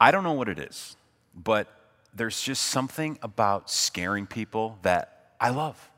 I 0.00 0.10
don't 0.10 0.24
know 0.24 0.32
what 0.32 0.48
it 0.48 0.58
is, 0.58 0.96
but 1.34 1.66
there's 2.14 2.40
just 2.40 2.62
something 2.66 3.18
about 3.22 3.70
scaring 3.70 4.26
people 4.26 4.78
that 4.82 5.32
I 5.40 5.50
love. 5.50 5.90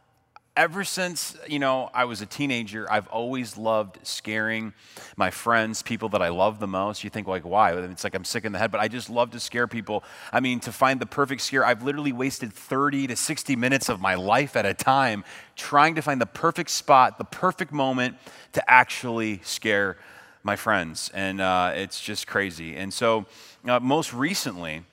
Ever 0.56 0.84
since, 0.84 1.36
you 1.46 1.58
know, 1.58 1.88
I 1.94 2.04
was 2.04 2.20
a 2.20 2.26
teenager, 2.26 2.90
I've 2.90 3.06
always 3.08 3.56
loved 3.56 3.98
scaring 4.02 4.74
my 5.16 5.30
friends, 5.30 5.82
people 5.82 6.08
that 6.10 6.20
I 6.20 6.28
love 6.28 6.58
the 6.58 6.66
most. 6.66 7.04
You 7.04 7.08
think 7.08 7.28
like, 7.28 7.44
why? 7.44 7.72
It's 7.72 8.04
like 8.04 8.14
I'm 8.14 8.24
sick 8.24 8.44
in 8.44 8.52
the 8.52 8.58
head, 8.58 8.70
but 8.70 8.80
I 8.80 8.88
just 8.88 9.08
love 9.08 9.30
to 9.30 9.40
scare 9.40 9.66
people. 9.66 10.02
I 10.32 10.40
mean, 10.40 10.60
to 10.60 10.72
find 10.72 11.00
the 11.00 11.06
perfect 11.06 11.42
scare, 11.42 11.64
I've 11.64 11.82
literally 11.82 12.12
wasted 12.12 12.52
30 12.52 13.06
to 13.06 13.16
60 13.16 13.56
minutes 13.56 13.88
of 13.88 14.00
my 14.00 14.16
life 14.16 14.56
at 14.56 14.66
a 14.66 14.74
time 14.74 15.24
trying 15.56 15.94
to 15.94 16.02
find 16.02 16.20
the 16.20 16.26
perfect 16.26 16.70
spot, 16.70 17.16
the 17.16 17.24
perfect 17.24 17.72
moment 17.72 18.16
to 18.52 18.70
actually 18.70 19.40
scare 19.44 19.96
my 20.42 20.56
friends. 20.56 21.10
And 21.14 21.40
uh, 21.40 21.72
it's 21.74 22.00
just 22.00 22.26
crazy. 22.26 22.76
And 22.76 22.92
so, 22.92 23.26
uh, 23.66 23.80
most 23.80 24.12
recently, 24.12 24.84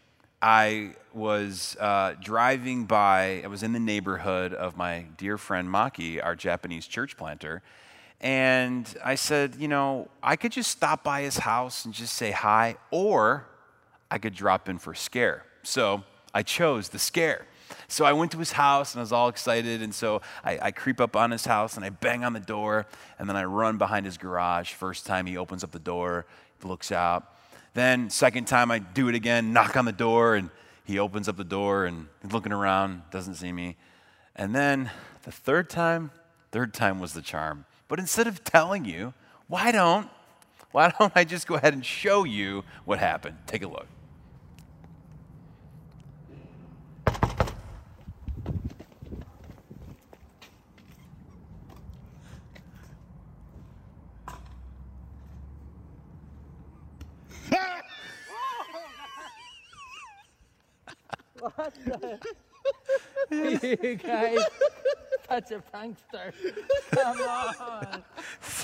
I 0.41 0.93
was 1.13 1.75
uh, 1.79 2.13
driving 2.21 2.85
by, 2.85 3.41
I 3.43 3.47
was 3.47 3.63
in 3.63 3.73
the 3.73 3.79
neighborhood 3.79 4.53
of 4.53 4.77
my 4.77 5.05
dear 5.17 5.37
friend 5.37 5.67
Maki, 5.67 6.23
our 6.23 6.35
Japanese 6.35 6.85
church 6.85 7.17
planter. 7.17 7.63
And 8.21 8.87
I 9.03 9.15
said, 9.15 9.55
you 9.55 9.67
know, 9.67 10.09
I 10.21 10.35
could 10.35 10.51
just 10.51 10.71
stop 10.71 11.03
by 11.03 11.21
his 11.21 11.37
house 11.37 11.85
and 11.85 11.93
just 11.93 12.13
say 12.13 12.31
hi, 12.31 12.75
or 12.91 13.47
I 14.09 14.17
could 14.17 14.33
drop 14.33 14.69
in 14.69 14.77
for 14.77 14.93
scare. 14.93 15.43
So 15.63 16.03
I 16.33 16.43
chose 16.43 16.89
the 16.89 16.99
scare. 16.99 17.45
So 17.87 18.05
I 18.05 18.13
went 18.13 18.31
to 18.31 18.37
his 18.37 18.51
house 18.51 18.93
and 18.93 18.99
I 18.99 19.03
was 19.03 19.11
all 19.11 19.29
excited. 19.29 19.81
And 19.81 19.93
so 19.93 20.21
I, 20.43 20.59
I, 20.61 20.71
creep 20.71 20.99
up 20.99 21.15
on 21.15 21.31
his 21.31 21.45
house 21.45 21.75
and 21.75 21.85
I 21.85 21.89
bang 21.89 22.23
on 22.23 22.33
the 22.33 22.39
door. 22.39 22.85
And 23.19 23.29
then 23.29 23.35
I 23.35 23.43
run 23.43 23.77
behind 23.77 24.05
his 24.05 24.17
garage. 24.17 24.73
First 24.73 25.05
time 25.05 25.25
he 25.25 25.37
opens 25.37 25.63
up 25.63 25.71
the 25.71 25.79
door, 25.79 26.25
looks 26.63 26.91
out. 26.91 27.33
Then, 27.73 28.09
second 28.09 28.45
time, 28.45 28.71
I 28.71 28.79
do 28.79 29.07
it 29.07 29.13
again, 29.13 29.53
knock 29.53 29.77
on 29.77 29.85
the 29.85 29.91
door, 29.91 30.35
and 30.35 30.49
he 30.83 30.97
opens 30.97 31.29
up 31.29 31.37
the 31.37 31.43
door 31.43 31.85
and 31.85 32.07
he's 32.23 32.31
looking 32.31 32.51
around, 32.51 33.03
doesn't 33.11 33.35
see 33.35 33.51
me. 33.51 33.75
And 34.35 34.55
then 34.55 34.89
the 35.23 35.31
third 35.31 35.69
time, 35.69 36.11
third 36.51 36.73
time 36.73 36.99
was 36.99 37.13
the 37.13 37.21
charm. 37.21 37.65
But 37.87 37.99
instead 37.99 38.25
of 38.25 38.43
telling 38.43 38.85
you, 38.85 39.13
why 39.47 39.71
don't, 39.71 40.09
why 40.71 40.93
don't 40.97 41.11
I 41.15 41.23
just 41.23 41.45
go 41.45 41.55
ahead 41.55 41.73
and 41.73 41.85
show 41.85 42.23
you 42.23 42.63
what 42.85 42.99
happened? 42.99 43.37
Take 43.45 43.63
a 43.63 43.67
look. 43.67 43.87
You 63.29 63.95
guys, 63.95 64.39
such 65.29 65.51
a 65.51 65.61
prankster. 65.73 66.33
Come 66.91 67.21
on. 67.21 68.03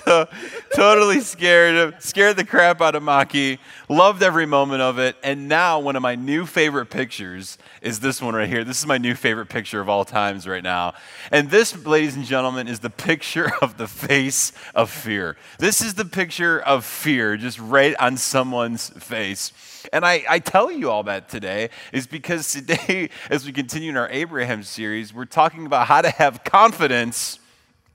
So, 0.05 0.27
totally 0.75 1.21
scared 1.21 1.75
him, 1.75 1.93
scared 1.99 2.37
the 2.37 2.45
crap 2.45 2.81
out 2.81 2.95
of 2.95 3.03
Maki, 3.03 3.59
loved 3.87 4.23
every 4.23 4.45
moment 4.45 4.81
of 4.81 4.99
it. 4.99 5.15
And 5.23 5.47
now, 5.47 5.79
one 5.79 5.95
of 5.95 6.01
my 6.01 6.15
new 6.15 6.45
favorite 6.45 6.87
pictures 6.87 7.57
is 7.81 7.99
this 7.99 8.21
one 8.21 8.35
right 8.35 8.49
here. 8.49 8.63
This 8.63 8.79
is 8.79 8.85
my 8.85 8.97
new 8.97 9.15
favorite 9.15 9.47
picture 9.47 9.79
of 9.79 9.89
all 9.89 10.05
times 10.05 10.47
right 10.47 10.63
now. 10.63 10.93
And 11.31 11.49
this, 11.49 11.85
ladies 11.85 12.15
and 12.15 12.25
gentlemen, 12.25 12.67
is 12.67 12.79
the 12.79 12.89
picture 12.89 13.51
of 13.61 13.77
the 13.77 13.87
face 13.87 14.51
of 14.75 14.89
fear. 14.89 15.37
This 15.59 15.81
is 15.81 15.93
the 15.93 16.05
picture 16.05 16.59
of 16.59 16.85
fear 16.85 17.37
just 17.37 17.59
right 17.59 17.95
on 17.99 18.17
someone's 18.17 18.89
face. 18.89 19.53
And 19.91 20.05
I, 20.05 20.23
I 20.29 20.39
tell 20.39 20.71
you 20.71 20.89
all 20.89 21.03
that 21.03 21.29
today 21.29 21.69
is 21.91 22.07
because 22.07 22.51
today, 22.51 23.09
as 23.29 23.45
we 23.45 23.51
continue 23.51 23.89
in 23.89 23.97
our 23.97 24.09
Abraham 24.09 24.63
series, 24.63 25.13
we're 25.13 25.25
talking 25.25 25.65
about 25.65 25.87
how 25.87 26.01
to 26.01 26.09
have 26.09 26.43
confidence 26.43 27.39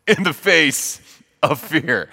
in 0.07 0.23
the 0.23 0.33
face 0.33 1.18
of 1.43 1.61
fear. 1.61 2.09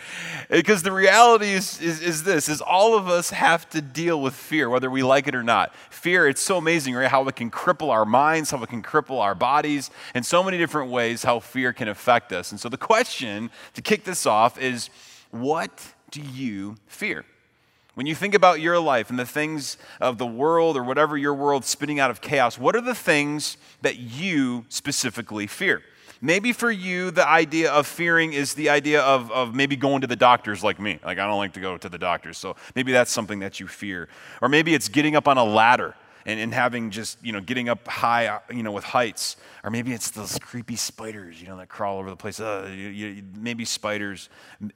Because 0.49 0.83
the 0.83 0.91
reality 0.91 1.51
is, 1.51 1.81
is, 1.81 2.01
is, 2.01 2.23
this, 2.23 2.47
is 2.47 2.61
all 2.61 2.95
of 2.95 3.07
us 3.07 3.31
have 3.31 3.69
to 3.71 3.81
deal 3.81 4.21
with 4.21 4.33
fear, 4.33 4.69
whether 4.69 4.89
we 4.89 5.03
like 5.03 5.27
it 5.27 5.35
or 5.35 5.43
not. 5.43 5.75
Fear, 5.89 6.27
it's 6.27 6.41
so 6.41 6.57
amazing, 6.57 6.93
right? 6.93 7.09
How 7.09 7.27
it 7.27 7.35
can 7.35 7.49
cripple 7.49 7.89
our 7.89 8.05
minds, 8.05 8.51
how 8.51 8.61
it 8.61 8.69
can 8.69 8.83
cripple 8.83 9.19
our 9.19 9.35
bodies, 9.35 9.89
in 10.13 10.23
so 10.23 10.43
many 10.43 10.57
different 10.57 10.91
ways, 10.91 11.23
how 11.23 11.39
fear 11.39 11.73
can 11.73 11.87
affect 11.87 12.31
us. 12.31 12.51
And 12.51 12.59
so 12.59 12.69
the 12.69 12.77
question 12.77 13.49
to 13.73 13.81
kick 13.81 14.03
this 14.03 14.25
off 14.25 14.59
is, 14.61 14.89
what 15.31 15.93
do 16.11 16.21
you 16.21 16.75
fear? 16.87 17.25
When 17.95 18.05
you 18.05 18.13
think 18.13 18.35
about 18.35 18.59
your 18.59 18.77
life 18.79 19.09
and 19.09 19.17
the 19.17 19.25
things 19.25 19.77
of 20.01 20.17
the 20.17 20.25
world 20.25 20.75
or 20.75 20.83
whatever 20.83 21.17
your 21.17 21.33
world's 21.33 21.67
spinning 21.67 21.99
out 21.99 22.11
of 22.11 22.19
chaos, 22.19 22.59
what 22.59 22.75
are 22.75 22.81
the 22.81 22.93
things 22.93 23.57
that 23.81 23.97
you 23.97 24.65
specifically 24.67 25.47
fear? 25.47 25.81
Maybe 26.21 26.53
for 26.53 26.71
you, 26.71 27.11
the 27.11 27.27
idea 27.27 27.71
of 27.71 27.87
fearing 27.87 28.33
is 28.33 28.53
the 28.53 28.69
idea 28.69 29.01
of, 29.01 29.31
of 29.31 29.53
maybe 29.53 29.75
going 29.75 30.01
to 30.01 30.07
the 30.07 30.15
doctors 30.15 30.63
like 30.63 30.79
me. 30.79 30.99
Like, 31.03 31.19
I 31.19 31.27
don't 31.27 31.37
like 31.37 31.53
to 31.53 31.59
go 31.59 31.77
to 31.77 31.89
the 31.89 31.97
doctors. 31.97 32.37
So 32.37 32.55
maybe 32.75 32.91
that's 32.91 33.11
something 33.11 33.39
that 33.39 33.59
you 33.59 33.67
fear. 33.67 34.07
Or 34.41 34.49
maybe 34.49 34.73
it's 34.73 34.87
getting 34.87 35.15
up 35.15 35.27
on 35.27 35.37
a 35.37 35.43
ladder 35.43 35.95
and, 36.25 36.39
and 36.39 36.53
having 36.53 36.89
just, 36.89 37.23
you 37.23 37.31
know, 37.31 37.41
getting 37.41 37.69
up 37.69 37.87
high, 37.87 38.39
you 38.49 38.63
know, 38.63 38.71
with 38.71 38.83
heights. 38.83 39.37
Or 39.63 39.69
maybe 39.69 39.93
it's 39.93 40.09
those 40.11 40.39
creepy 40.39 40.75
spiders, 40.75 41.41
you 41.41 41.47
know, 41.47 41.57
that 41.57 41.69
crawl 41.69 41.99
over 41.99 42.09
the 42.09 42.15
place. 42.15 42.39
Uh, 42.39 42.67
you, 42.71 42.87
you, 42.89 43.23
maybe 43.35 43.65
spiders 43.65 44.29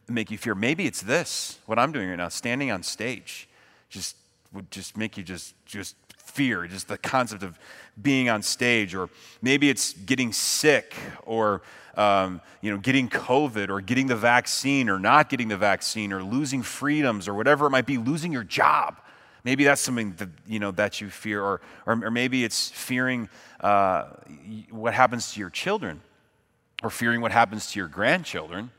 make 0.07 0.31
you 0.31 0.37
fear. 0.37 0.55
Maybe 0.55 0.85
it's 0.85 1.01
this, 1.01 1.59
what 1.65 1.79
I'm 1.79 1.91
doing 1.91 2.09
right 2.09 2.17
now, 2.17 2.29
standing 2.29 2.71
on 2.71 2.83
stage. 2.83 3.47
Just 3.89 4.15
would 4.51 4.69
just 4.71 4.97
make 4.97 5.17
you 5.17 5.23
just, 5.23 5.53
just 5.65 5.95
fear, 6.17 6.67
just 6.67 6.87
the 6.87 6.97
concept 6.97 7.43
of 7.43 7.59
being 8.01 8.29
on 8.29 8.41
stage. 8.41 8.95
Or 8.95 9.09
maybe 9.41 9.69
it's 9.69 9.93
getting 9.93 10.33
sick 10.33 10.95
or 11.25 11.61
um, 11.99 12.39
you 12.61 12.71
know, 12.71 12.77
getting 12.77 13.09
COVID 13.09 13.69
or 13.69 13.81
getting 13.81 14.07
the 14.07 14.15
vaccine 14.15 14.89
or 14.89 14.99
not 14.99 15.29
getting 15.29 15.49
the 15.49 15.57
vaccine 15.57 16.13
or 16.13 16.23
losing 16.23 16.63
freedoms 16.63 17.27
or 17.27 17.33
whatever 17.33 17.65
it 17.65 17.71
might 17.71 17.85
be, 17.85 17.97
losing 17.97 18.31
your 18.31 18.45
job. 18.45 19.01
Maybe 19.43 19.65
that's 19.65 19.81
something 19.81 20.13
that, 20.13 20.29
you 20.47 20.59
know, 20.59 20.71
that 20.71 21.01
you 21.01 21.09
fear, 21.09 21.43
or, 21.43 21.61
or, 21.85 22.05
or 22.05 22.11
maybe 22.11 22.43
it's 22.45 22.69
fearing 22.69 23.29
uh, 23.59 24.05
what 24.69 24.93
happens 24.93 25.33
to 25.33 25.39
your 25.41 25.49
children, 25.49 26.01
or 26.83 26.89
fearing 26.89 27.19
what 27.19 27.33
happens 27.33 27.71
to 27.71 27.79
your 27.79 27.89
grandchildren, 27.89 28.71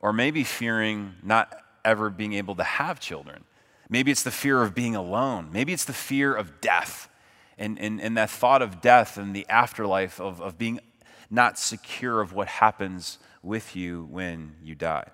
or 0.00 0.12
maybe 0.12 0.44
fearing 0.44 1.14
not 1.22 1.52
ever 1.84 2.08
being 2.08 2.34
able 2.34 2.54
to 2.54 2.64
have 2.64 3.00
children. 3.00 3.44
Maybe 3.88 4.12
it's 4.12 4.22
the 4.22 4.30
fear 4.30 4.62
of 4.62 4.74
being 4.74 4.94
alone. 4.94 5.50
Maybe 5.52 5.72
it's 5.72 5.84
the 5.84 5.92
fear 5.92 6.34
of 6.34 6.60
death 6.60 7.08
and, 7.60 7.78
and, 7.78 8.00
and 8.00 8.16
that 8.16 8.30
thought 8.30 8.62
of 8.62 8.80
death 8.80 9.18
and 9.18 9.36
the 9.36 9.46
afterlife 9.48 10.20
of, 10.20 10.40
of 10.40 10.58
being 10.58 10.80
not 11.30 11.58
secure 11.58 12.20
of 12.20 12.32
what 12.32 12.48
happens 12.48 13.18
with 13.42 13.76
you 13.76 14.08
when 14.10 14.54
you 14.64 14.74
die. 14.74 15.06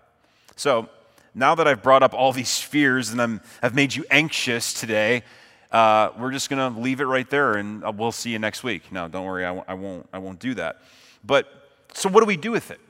So, 0.55 0.89
now 1.35 1.55
that 1.57 1.69
I've 1.69 1.83
brought 1.83 2.03
up 2.03 2.15
all 2.15 2.33
these 2.33 2.59
fears 2.59 3.11
and 3.11 3.21
I'm, 3.21 3.43
I've 3.63 3.75
made 3.75 3.95
you 3.95 4.07
anxious 4.11 4.73
today, 4.73 5.23
uh, 5.71 6.11
we're 6.19 6.33
just 6.33 6.49
going 6.49 6.73
to 6.73 6.81
leave 6.81 7.03
it 7.03 7.05
right 7.05 7.29
there 7.29 7.55
and 7.55 7.85
uh, 7.85 7.93
we'll 7.95 8.13
see 8.13 8.31
you 8.31 8.39
next 8.39 8.65
week. 8.65 8.91
No, 8.91 9.07
don't 9.07 9.27
worry, 9.27 9.45
I 9.45 9.49
w- 9.49 9.65
I, 9.69 9.75
won't, 9.75 10.09
I 10.15 10.19
won't 10.19 10.39
do 10.39 10.55
that. 10.55 10.81
But 11.23 11.47
so, 11.93 12.09
what 12.09 12.21
do 12.21 12.27
we 12.27 12.39
do 12.39 12.53
with 12.53 12.71
it? 12.71 12.81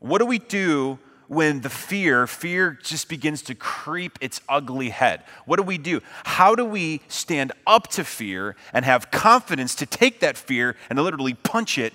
What 0.00 0.18
do 0.18 0.26
we 0.26 0.38
do 0.38 0.98
when 1.28 1.60
the 1.60 1.70
fear, 1.70 2.26
fear 2.26 2.78
just 2.82 3.08
begins 3.08 3.42
to 3.42 3.54
creep 3.54 4.18
its 4.20 4.40
ugly 4.48 4.90
head? 4.90 5.22
What 5.46 5.56
do 5.56 5.62
we 5.62 5.78
do? 5.78 6.00
How 6.24 6.54
do 6.54 6.64
we 6.64 7.00
stand 7.08 7.52
up 7.66 7.88
to 7.92 8.04
fear 8.04 8.56
and 8.72 8.84
have 8.84 9.10
confidence 9.10 9.74
to 9.76 9.86
take 9.86 10.20
that 10.20 10.36
fear 10.36 10.76
and 10.90 10.98
literally 10.98 11.34
punch 11.34 11.78
it 11.78 11.92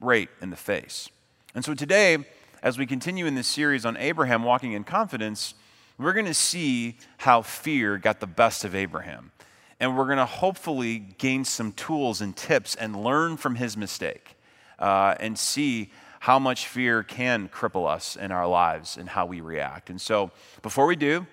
right 0.00 0.28
in 0.40 0.50
the 0.50 0.56
face? 0.56 1.08
And 1.54 1.64
so 1.64 1.74
today, 1.74 2.18
as 2.62 2.78
we 2.78 2.86
continue 2.86 3.26
in 3.26 3.34
this 3.34 3.48
series 3.48 3.84
on 3.84 3.96
Abraham 3.96 4.42
walking 4.42 4.72
in 4.72 4.84
confidence, 4.84 5.54
we're 5.98 6.12
going 6.12 6.26
to 6.26 6.34
see 6.34 6.96
how 7.18 7.42
fear 7.42 7.98
got 7.98 8.20
the 8.20 8.26
best 8.26 8.64
of 8.64 8.74
Abraham. 8.74 9.32
And 9.78 9.96
we're 9.96 10.06
going 10.06 10.18
to 10.18 10.26
hopefully 10.26 10.98
gain 10.98 11.44
some 11.44 11.72
tools 11.72 12.20
and 12.20 12.36
tips 12.36 12.74
and 12.74 13.02
learn 13.02 13.36
from 13.36 13.56
his 13.56 13.76
mistake 13.76 14.36
uh, 14.78 15.14
and 15.18 15.38
see 15.38 15.90
how 16.22 16.38
much 16.38 16.68
fear 16.68 17.02
can 17.02 17.48
cripple 17.48 17.88
us 17.88 18.14
in 18.14 18.30
our 18.30 18.46
lives 18.46 18.96
and 18.96 19.08
how 19.08 19.26
we 19.26 19.40
react. 19.40 19.90
And 19.90 20.00
so, 20.00 20.30
before 20.62 20.86
we 20.86 20.94
do, 20.94 21.26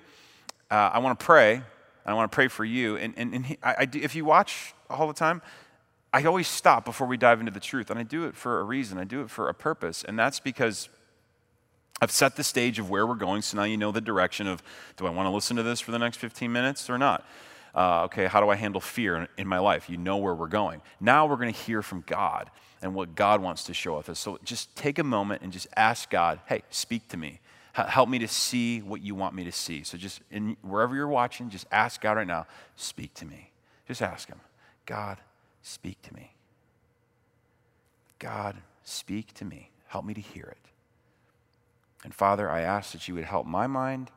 uh, 0.72 0.90
I 0.92 0.98
want 0.98 1.20
to 1.20 1.24
pray. 1.24 1.62
I 2.08 2.14
want 2.16 2.32
to 2.32 2.36
pray 2.36 2.48
for 2.48 2.66
you. 2.66 2.98
And, 2.98 3.14
and, 3.16 3.36
and 3.36 3.58
I, 3.62 3.76
I 3.78 3.86
do, 3.86 4.00
if 4.00 4.16
you 4.16 4.26
watch 4.26 4.74
all 4.90 5.08
the 5.08 5.14
time, 5.14 5.44
I 6.12 6.24
always 6.24 6.48
stop 6.48 6.86
before 6.86 7.06
we 7.06 7.18
dive 7.18 7.40
into 7.40 7.52
the 7.52 7.60
truth. 7.60 7.92
And 7.92 8.00
I 8.00 8.04
do 8.04 8.26
it 8.26 8.36
for 8.36 8.62
a 8.62 8.64
reason, 8.64 8.98
I 8.98 9.04
do 9.04 9.22
it 9.22 9.30
for 9.30 9.48
a 9.48 9.54
purpose. 9.54 10.04
And 10.04 10.18
that's 10.18 10.40
because 10.40 10.90
I've 12.02 12.10
set 12.10 12.36
the 12.36 12.44
stage 12.44 12.80
of 12.80 12.90
where 12.90 13.06
we're 13.06 13.14
going, 13.14 13.44
so 13.44 13.58
now 13.58 13.66
you 13.66 13.78
know 13.78 13.92
the 13.92 14.02
direction 14.02 14.48
of 14.48 14.64
do 14.98 15.06
I 15.06 15.12
want 15.12 15.28
to 15.28 15.32
listen 15.32 15.56
to 15.58 15.64
this 15.64 15.80
for 15.80 15.92
the 15.92 16.00
next 16.00 16.18
15 16.18 16.52
minutes 16.52 16.90
or 16.90 16.98
not? 16.98 17.24
Uh, 17.76 18.04
okay, 18.06 18.26
how 18.26 18.42
do 18.42 18.50
I 18.50 18.56
handle 18.56 18.82
fear 18.82 19.16
in, 19.16 19.28
in, 19.38 19.48
my 19.48 19.60
life? 19.60 19.90
You 19.90 19.98
know 19.98 20.18
where 20.18 20.34
we're 20.34 20.48
going. 20.48 20.82
Now 21.00 21.28
we're 21.28 21.36
going 21.38 21.54
to 21.54 21.60
hear 21.60 21.82
from 21.82 22.04
God 22.08 22.50
and 22.82 22.96
what 22.96 23.16
God 23.16 23.42
wants 23.42 23.64
to 23.66 23.74
show 23.74 23.98
us. 23.98 24.18
So 24.18 24.40
just 24.44 24.76
take 24.76 25.00
a 25.00 25.04
moment 25.04 25.42
and 25.42 25.52
just 25.52 25.68
ask 25.76 26.10
God, 26.10 26.40
hey, 26.48 26.64
speak 26.70 27.08
to 27.10 27.18
me. 27.18 27.40
H- 27.78 27.88
help 27.88 28.10
me 28.10 28.20
to 28.20 28.28
see 28.28 28.82
what 28.82 29.02
you 29.02 29.16
want 29.16 29.36
me 29.36 29.44
to 29.44 29.52
see. 29.52 29.84
So 29.84 29.98
just 29.98 30.22
in, 30.32 30.58
wherever 30.62 30.96
you're 30.96 31.08
watching, 31.08 31.50
just 31.50 31.68
ask 31.72 32.02
God 32.02 32.18
right 32.18 32.28
now, 32.28 32.48
speak 32.76 33.14
to 33.16 33.26
me. 33.26 33.52
Just 33.88 34.02
ask 34.02 34.28
Him 34.28 34.40
God, 34.86 35.18
speak 35.62 36.02
to 36.04 36.14
me. 36.14 36.34
God, 38.18 38.58
speak 38.84 39.34
to 39.36 39.46
me. 39.46 39.70
Help 39.88 40.06
me 40.06 40.14
to 40.14 40.22
hear 40.22 40.46
it. 40.46 40.70
And 42.04 42.14
Father, 42.14 42.50
I 42.50 42.62
ask 42.62 42.92
that 42.94 43.08
you 43.08 43.16
would 43.16 43.26
help 43.26 43.46
my 43.46 43.68
mind 43.68 44.12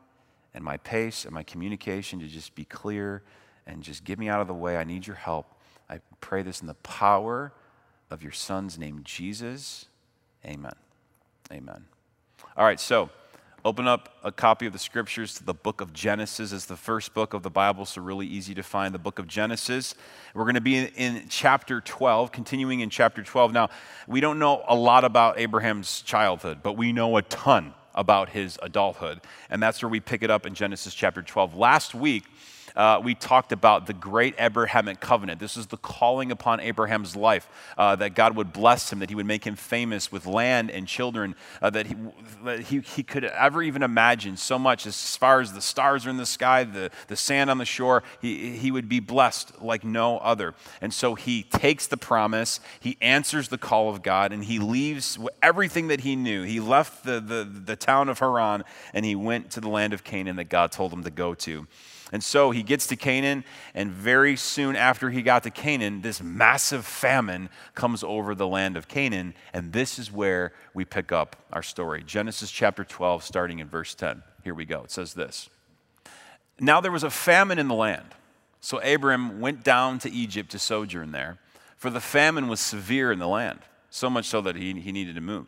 and 0.55 0.65
my 0.65 0.77
pace 0.79 1.25
and 1.25 1.33
my 1.33 1.43
communication 1.43 2.19
to 2.21 2.27
just 2.27 2.55
be 2.55 2.65
clear 2.65 3.23
and 3.67 3.83
just 3.83 4.05
get 4.05 4.19
me 4.19 4.29
out 4.29 4.41
of 4.41 4.47
the 4.47 4.55
way. 4.55 4.77
I 4.77 4.85
need 4.85 5.07
your 5.07 5.17
help. 5.17 5.47
I 5.89 6.01
pray 6.21 6.43
this 6.43 6.61
in 6.61 6.67
the 6.67 6.75
power 6.75 7.53
of 8.11 8.23
your 8.23 8.33
Son's 8.33 8.79
name, 8.79 9.01
Jesus. 9.05 9.87
Amen. 10.45 10.75
Amen. 11.51 11.85
All 12.57 12.65
right, 12.65 12.81
so 12.81 13.11
open 13.65 13.87
up 13.87 14.19
a 14.25 14.33
copy 14.33 14.67
of 14.67 14.73
the 14.73 14.79
scriptures 14.79 15.35
to 15.35 15.45
the 15.45 15.55
book 15.55 15.81
of 15.81 15.93
Genesis. 15.93 16.53
It's 16.53 16.67
the 16.67 16.77
first 16.77 17.15
book 17.15 17.33
of 17.33 17.43
the 17.43 17.51
Bible, 17.51 17.87
so 17.87 18.03
really 18.03 18.27
easy 18.27 18.55
to 18.55 18.63
find 18.63 18.95
the 18.95 18.99
book 18.99 19.19
of 19.19 19.27
Genesis. 19.27 19.95
We're 20.35 20.45
going 20.45 20.57
to 20.57 20.61
be 20.61 20.77
in, 20.77 20.87
in, 20.97 21.27
chapter 21.29 21.81
12, 21.81 22.33
continuing 22.33 22.81
in 22.81 22.91
chapter 22.91 23.23
12. 23.23 23.53
Now, 23.53 23.71
we 24.07 24.21
don't 24.21 24.39
know 24.39 24.65
a 24.67 24.75
lot 24.75 25.05
about 25.05 25.39
Abraham's 25.39 26.03
childhood, 26.03 26.59
but 26.63 26.77
we 26.77 26.93
know 26.93 27.17
a 27.17 27.23
ton 27.23 27.75
about 27.95 28.31
his 28.31 28.59
adulthood. 28.63 29.21
And 29.51 29.63
that's 29.63 29.83
where 29.83 29.89
we 29.89 30.01
pick 30.01 30.23
it 30.23 30.31
up 30.31 30.47
in 30.47 30.55
Genesis 30.55 30.95
chapter 30.95 31.23
12. 31.23 31.55
Last 31.55 31.95
week, 31.95 32.25
uh, 32.77 33.01
we 33.03 33.15
talked 33.15 33.53
about 33.53 33.87
the 33.87 33.93
great 33.93 34.35
Abrahamic 34.39 35.01
covenant. 35.01 35.41
This 35.41 35.57
is 35.57 35.67
the 35.67 35.77
calling 35.77 36.31
upon 36.31 36.61
Abraham's 36.61 37.17
life 37.17 37.49
uh, 37.77 37.97
that 37.97 38.15
God 38.15 38.37
would 38.37 38.53
bless 38.53 38.93
him, 38.93 38.99
that 39.01 39.09
he 39.09 39.15
would 39.15 39.27
make 39.27 39.45
him 39.45 39.57
famous 39.57 40.11
with 40.11 40.27
land 40.27 40.71
and 40.71 40.87
children, 40.87 41.35
uh, 41.61 41.71
that, 41.71 41.87
he, 41.87 41.97
that 42.45 42.61
he, 42.61 42.81
he 42.81 43.03
could 43.03 43.25
ever 43.25 43.63
even 43.63 43.83
imagine 43.83 44.37
so 44.37 44.59
much 44.59 44.87
as 44.87 45.17
far 45.17 45.41
as 45.41 45.53
the 45.53 45.61
stars 45.61 46.07
are 46.07 46.11
in 46.11 46.17
the 46.17 46.27
sky, 46.27 46.65
the, 46.65 46.91
the 47.09 47.17
sand 47.17 47.51
on 47.51 47.59
the 47.59 47.65
shore. 47.65 48.03
He, 48.21 48.57
he 48.57 48.71
would 48.71 48.89
be 48.89 49.01
blessed 49.01 49.63
like 49.63 49.85
no 49.85 50.19
other. 50.19 50.55
And 50.81 50.93
so 50.93 51.15
he 51.15 51.43
takes 51.45 51.87
the 51.87 51.97
promise, 51.97 52.61
he 52.81 52.97
answers 53.01 53.49
the 53.49 53.59
call 53.59 53.89
of 53.91 54.03
God, 54.03 54.33
and 54.33 54.45
he 54.45 54.59
leaves 54.59 55.19
everything 55.43 55.89
that 55.89 56.01
he 56.01 56.17
knew. 56.17 56.43
He 56.43 56.61
left 56.61 57.05
the, 57.05 57.21
the, 57.21 57.45
the 57.45 57.77
town 57.77 58.09
of 58.09 58.19
Haran 58.19 58.65
and 58.93 59.05
he 59.05 59.15
went 59.15 59.51
to 59.53 59.61
the 59.61 59.69
land 59.69 59.93
of 59.93 60.05
Canaan 60.05 60.37
that 60.37 60.49
God 60.49 60.73
told 60.73 60.93
him 60.93 61.05
to 61.05 61.11
go 61.11 61.35
to. 61.35 61.67
And 62.13 62.23
so 62.23 62.51
he 62.51 62.63
gets 62.63 62.87
to 62.89 62.97
Canaan, 62.97 63.43
and 63.75 63.91
very 63.91 64.37
soon 64.37 64.77
after 64.77 65.09
he 65.09 65.23
got 65.23 65.45
to 65.45 65.51
Canaan, 65.51 66.03
this 66.03 66.23
massive 66.23 66.85
famine 66.85 67.49
comes 67.75 68.05
over 68.05 68.35
the 68.35 68.47
land 68.47 68.77
of 68.77 68.87
Canaan. 68.87 69.33
And 69.55 69.73
this 69.73 69.99
is 69.99 70.13
where 70.13 70.53
we 70.75 70.85
pick 70.85 71.11
up 71.11 71.37
our 71.51 71.63
story 71.63 72.05
Genesis 72.05 72.51
chapter 72.51 72.85
12, 72.85 73.25
starting 73.25 73.61
in 73.61 73.69
verse 73.69 73.95
10. 73.95 74.23
Here 74.45 74.55
we 74.55 74.67
go. 74.67 74.83
It 74.83 74.91
says 74.91 75.15
this 75.15 75.49
Now 76.61 76.83
there 76.83 76.93
was 76.93 77.03
a 77.03 77.11
famine 77.11 77.59
in 77.59 77.69
the 77.69 77.75
land. 77.75 78.15
So 78.61 78.79
Abram 78.79 79.41
went 79.41 79.65
down 79.65 79.99
to 80.01 80.13
Egypt 80.13 80.51
to 80.51 80.59
sojourn 80.59 81.13
there, 81.13 81.39
for 81.77 81.91
the 81.91 82.01
famine 82.01 82.47
was 82.47 82.61
severe 82.61 83.11
in 83.11 83.19
the 83.19 83.27
land, 83.27 83.59
so 83.91 84.09
much 84.09 84.27
so 84.27 84.41
that 84.43 84.55
he, 84.55 84.73
he 84.81 84.93
needed 84.93 85.17
to 85.17 85.21
move. 85.21 85.47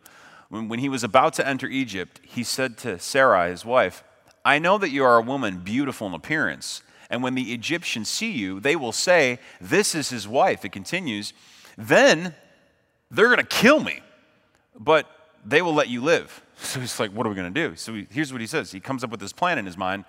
When, 0.49 0.69
when 0.69 0.79
he 0.81 0.89
was 0.89 1.05
about 1.05 1.35
to 1.35 1.47
enter 1.47 1.69
Egypt, 1.69 2.21
he 2.25 2.43
said 2.43 2.79
to 2.79 2.99
Sarai, 2.99 3.51
his 3.51 3.65
wife, 3.65 4.03
I 4.45 4.59
know 4.59 4.79
that 4.79 4.91
you 4.91 5.05
are 5.05 5.17
a 5.17 5.23
woman 5.23 5.59
beautiful 5.59 6.07
in 6.07 6.15
appearance. 6.15 6.83
And 7.11 7.23
when 7.23 7.35
the 7.35 7.53
Egyptians 7.53 8.09
see 8.09 8.33
you, 8.33 8.61
they 8.61 8.77
will 8.77 8.93
say, 8.93 9.39
This 9.61 9.95
is 9.95 10.11
his 10.11 10.27
wife. 10.29 10.65
It 10.65 10.73
continues. 10.73 11.33
Then 11.77 12.35
they're 13.11 13.29
going 13.29 13.39
to 13.39 13.45
kill 13.45 13.81
me, 13.81 14.01
but 14.79 15.07
they 15.45 15.63
will 15.63 15.75
let 15.75 15.89
you 15.89 16.03
live. 16.03 16.41
So 16.57 16.79
he's 16.79 17.01
like, 17.01 17.11
What 17.11 17.27
are 17.27 17.31
we 17.31 17.35
going 17.35 17.53
to 17.53 17.69
do? 17.69 17.75
So 17.77 17.95
he, 17.95 18.07
here's 18.11 18.33
what 18.33 18.41
he 18.41 18.47
says. 18.47 18.71
He 18.71 18.81
comes 18.81 19.03
up 19.03 19.11
with 19.11 19.21
this 19.21 19.33
plan 19.33 19.59
in 19.59 19.67
his 19.67 19.77
mind 19.77 20.05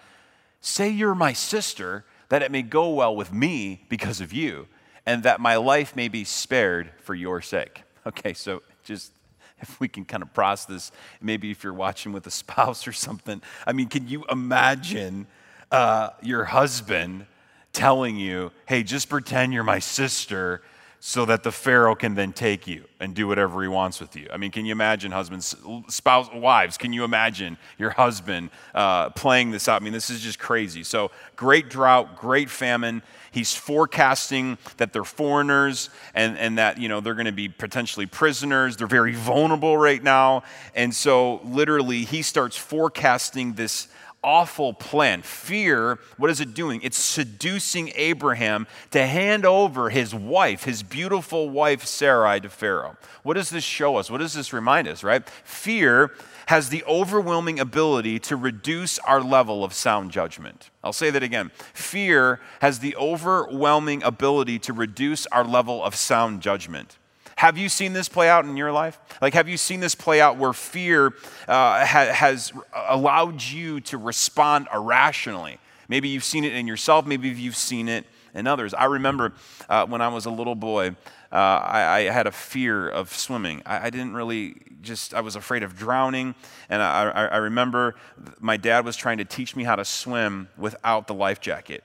Say 0.61 0.89
you're 0.89 1.13
my 1.13 1.33
sister, 1.33 2.05
that 2.29 2.41
it 2.41 2.51
may 2.51 2.63
go 2.63 2.89
well 2.89 3.15
with 3.15 3.31
me 3.31 3.85
because 3.87 4.19
of 4.19 4.33
you, 4.33 4.67
and 5.05 5.21
that 5.21 5.39
my 5.39 5.57
life 5.57 5.95
may 5.95 6.07
be 6.07 6.23
spared 6.23 6.91
for 7.01 7.15
your 7.15 7.41
sake. 7.41 7.83
Okay, 8.07 8.33
so 8.33 8.61
just 8.83 9.11
if 9.59 9.79
we 9.79 9.87
can 9.87 10.05
kind 10.05 10.21
of 10.21 10.33
process 10.33 10.65
this, 10.65 10.91
maybe 11.21 11.51
if 11.51 11.63
you're 11.63 11.73
watching 11.73 12.11
with 12.11 12.27
a 12.27 12.31
spouse 12.31 12.87
or 12.87 12.91
something. 12.93 13.41
I 13.65 13.73
mean, 13.73 13.87
can 13.87 14.07
you 14.07 14.25
imagine 14.29 15.27
uh, 15.71 16.09
your 16.21 16.45
husband 16.45 17.25
telling 17.73 18.17
you, 18.17 18.51
hey, 18.65 18.83
just 18.83 19.09
pretend 19.09 19.53
you're 19.53 19.63
my 19.63 19.79
sister 19.79 20.61
so 21.07 21.23
that 21.23 21.43
the 21.43 21.51
Pharaoh 21.51 21.93
can 21.93 22.15
then 22.15 22.33
take 22.33 22.65
you 22.65 22.83
and 22.99 23.13
do 23.13 23.27
whatever 23.27 23.61
he 23.61 23.67
wants 23.67 24.01
with 24.01 24.15
you. 24.15 24.27
I 24.33 24.37
mean, 24.37 24.49
can 24.49 24.65
you 24.65 24.71
imagine 24.71 25.11
husbands, 25.11 25.55
spouse, 25.87 26.31
wives? 26.33 26.79
Can 26.79 26.93
you 26.93 27.03
imagine 27.03 27.59
your 27.77 27.91
husband 27.91 28.49
uh, 28.73 29.11
playing 29.11 29.51
this 29.51 29.69
out? 29.69 29.79
I 29.79 29.83
mean, 29.83 29.93
this 29.93 30.09
is 30.09 30.19
just 30.19 30.39
crazy. 30.39 30.83
So, 30.83 31.11
great 31.35 31.69
drought, 31.69 32.17
great 32.17 32.49
famine. 32.49 33.03
He's 33.31 33.53
forecasting 33.53 34.57
that 34.77 34.93
they're 34.93 35.03
foreigners 35.03 35.91
and, 36.15 36.39
and 36.39 36.57
that, 36.57 36.79
you 36.79 36.89
know, 36.89 37.01
they're 37.01 37.13
going 37.13 37.27
to 37.27 37.31
be 37.31 37.49
potentially 37.49 38.07
prisoners. 38.07 38.75
They're 38.75 38.87
very 38.87 39.13
vulnerable 39.13 39.77
right 39.77 40.01
now. 40.01 40.41
And 40.73 40.91
so, 40.91 41.39
literally, 41.43 42.03
he 42.03 42.23
starts 42.23 42.57
forecasting 42.57 43.53
this 43.53 43.89
awful 44.25 44.73
plan. 44.73 45.21
Fear, 45.21 45.99
what 46.17 46.31
is 46.31 46.41
it 46.41 46.53
doing? 46.53 46.81
It's 46.83 46.97
seducing 46.97 47.91
Abraham 47.95 48.67
to 48.91 49.05
hand 49.05 49.45
over 49.45 49.91
his 49.91 50.13
wife, 50.13 50.63
his 50.63 50.81
beautiful 50.83 51.49
wife 51.49 51.85
Sarai, 51.85 52.41
to 52.41 52.49
Pharaoh. 52.49 52.97
What 53.23 53.35
does 53.35 53.51
this 53.51 53.63
show 53.63 53.97
us? 53.97 54.09
What 54.09 54.17
does 54.17 54.33
this 54.33 54.51
remind 54.51 54.87
us, 54.87 55.03
right? 55.03 55.23
Fear 55.43 56.11
has 56.47 56.69
the 56.69 56.83
overwhelming 56.85 57.59
ability 57.59 58.19
to 58.19 58.35
reduce 58.35 58.99
our 58.99 59.21
level 59.21 59.63
of 59.63 59.73
sound 59.73 60.11
judgment. 60.11 60.69
I'll 60.83 60.93
say 60.93 61.09
that 61.11 61.23
again. 61.23 61.51
Fear 61.73 62.39
has 62.61 62.79
the 62.79 62.95
overwhelming 62.95 64.03
ability 64.03 64.59
to 64.59 64.73
reduce 64.73 65.25
our 65.27 65.43
level 65.43 65.83
of 65.83 65.95
sound 65.95 66.41
judgment. 66.41 66.97
Have 67.37 67.57
you 67.57 67.67
seen 67.67 67.93
this 67.93 68.07
play 68.07 68.29
out 68.29 68.45
in 68.45 68.55
your 68.55 68.71
life? 68.71 68.99
Like, 69.21 69.33
have 69.33 69.49
you 69.49 69.57
seen 69.57 69.81
this 69.81 69.93
play 69.93 70.21
out 70.21 70.37
where 70.37 70.53
fear 70.53 71.07
uh, 71.47 71.85
ha- 71.85 72.11
has 72.13 72.53
allowed 72.73 73.41
you 73.43 73.81
to 73.81 73.97
respond 73.97 74.67
irrationally? 74.73 75.59
Maybe 75.89 76.09
you've 76.09 76.23
seen 76.23 76.43
it 76.45 76.53
in 76.53 76.65
yourself, 76.65 77.05
maybe 77.05 77.29
you've 77.29 77.57
seen 77.57 77.89
it 77.89 78.05
in 78.33 78.47
others. 78.47 78.73
I 78.73 78.85
remember 78.85 79.33
uh, 79.69 79.85
when 79.85 80.01
I 80.01 80.07
was 80.07 80.25
a 80.25 80.29
little 80.29 80.55
boy, 80.55 80.95
uh, 81.31 81.35
I, 81.35 81.97
I, 81.97 82.01
had 82.03 82.27
a 82.27 82.31
fear 82.31 82.87
of 82.87 83.13
swimming. 83.13 83.61
I, 83.65 83.87
I, 83.87 83.89
didn't 83.89 84.13
really 84.13 84.55
just, 84.81 85.13
I 85.13 85.21
was 85.21 85.35
afraid 85.35 85.63
of 85.63 85.75
drowning. 85.75 86.35
And 86.69 86.81
I, 86.81 87.09
I 87.09 87.37
remember 87.37 87.95
my 88.39 88.57
dad 88.57 88.85
was 88.85 88.95
trying 88.95 89.17
to 89.17 89.25
teach 89.25 89.55
me 89.55 89.63
how 89.63 89.75
to 89.75 89.83
swim 89.83 90.47
without 90.57 91.07
the 91.07 91.13
life 91.13 91.41
jacket. 91.41 91.83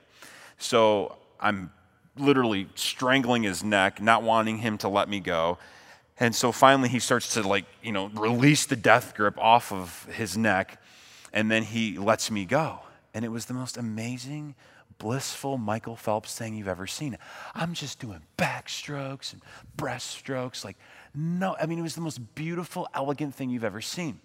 So 0.57 1.17
I'm 1.39 1.71
literally 2.17 2.67
strangling 2.75 3.43
his 3.43 3.63
neck, 3.63 4.01
not 4.01 4.23
wanting 4.23 4.57
him 4.57 4.77
to 4.79 4.87
let 4.87 5.09
me 5.09 5.19
go. 5.19 5.57
And 6.19 6.35
so 6.35 6.51
finally 6.51 6.89
he 6.89 6.99
starts 6.99 7.33
to 7.33 7.47
like, 7.47 7.65
you 7.81 7.91
know, 7.91 8.07
release 8.09 8.65
the 8.65 8.75
death 8.75 9.15
grip 9.15 9.37
off 9.39 9.71
of 9.71 10.05
his 10.05 10.37
neck 10.37 10.81
and 11.33 11.49
then 11.49 11.63
he 11.63 11.97
lets 11.97 12.29
me 12.29 12.45
go. 12.45 12.79
And 13.13 13.25
it 13.25 13.29
was 13.29 13.45
the 13.45 13.53
most 13.53 13.77
amazing, 13.77 14.55
blissful 14.97 15.57
Michael 15.57 15.95
Phelps 15.95 16.37
thing 16.37 16.55
you've 16.55 16.67
ever 16.67 16.87
seen. 16.87 17.17
I'm 17.55 17.73
just 17.73 17.99
doing 17.99 18.21
backstrokes 18.37 19.33
and 19.33 19.41
breaststrokes 19.77 20.63
like 20.63 20.77
no, 21.13 21.57
I 21.59 21.65
mean 21.65 21.79
it 21.79 21.81
was 21.81 21.95
the 21.95 22.01
most 22.01 22.35
beautiful, 22.35 22.87
elegant 22.93 23.35
thing 23.35 23.49
you've 23.49 23.65
ever 23.65 23.81
seen. 23.81 24.19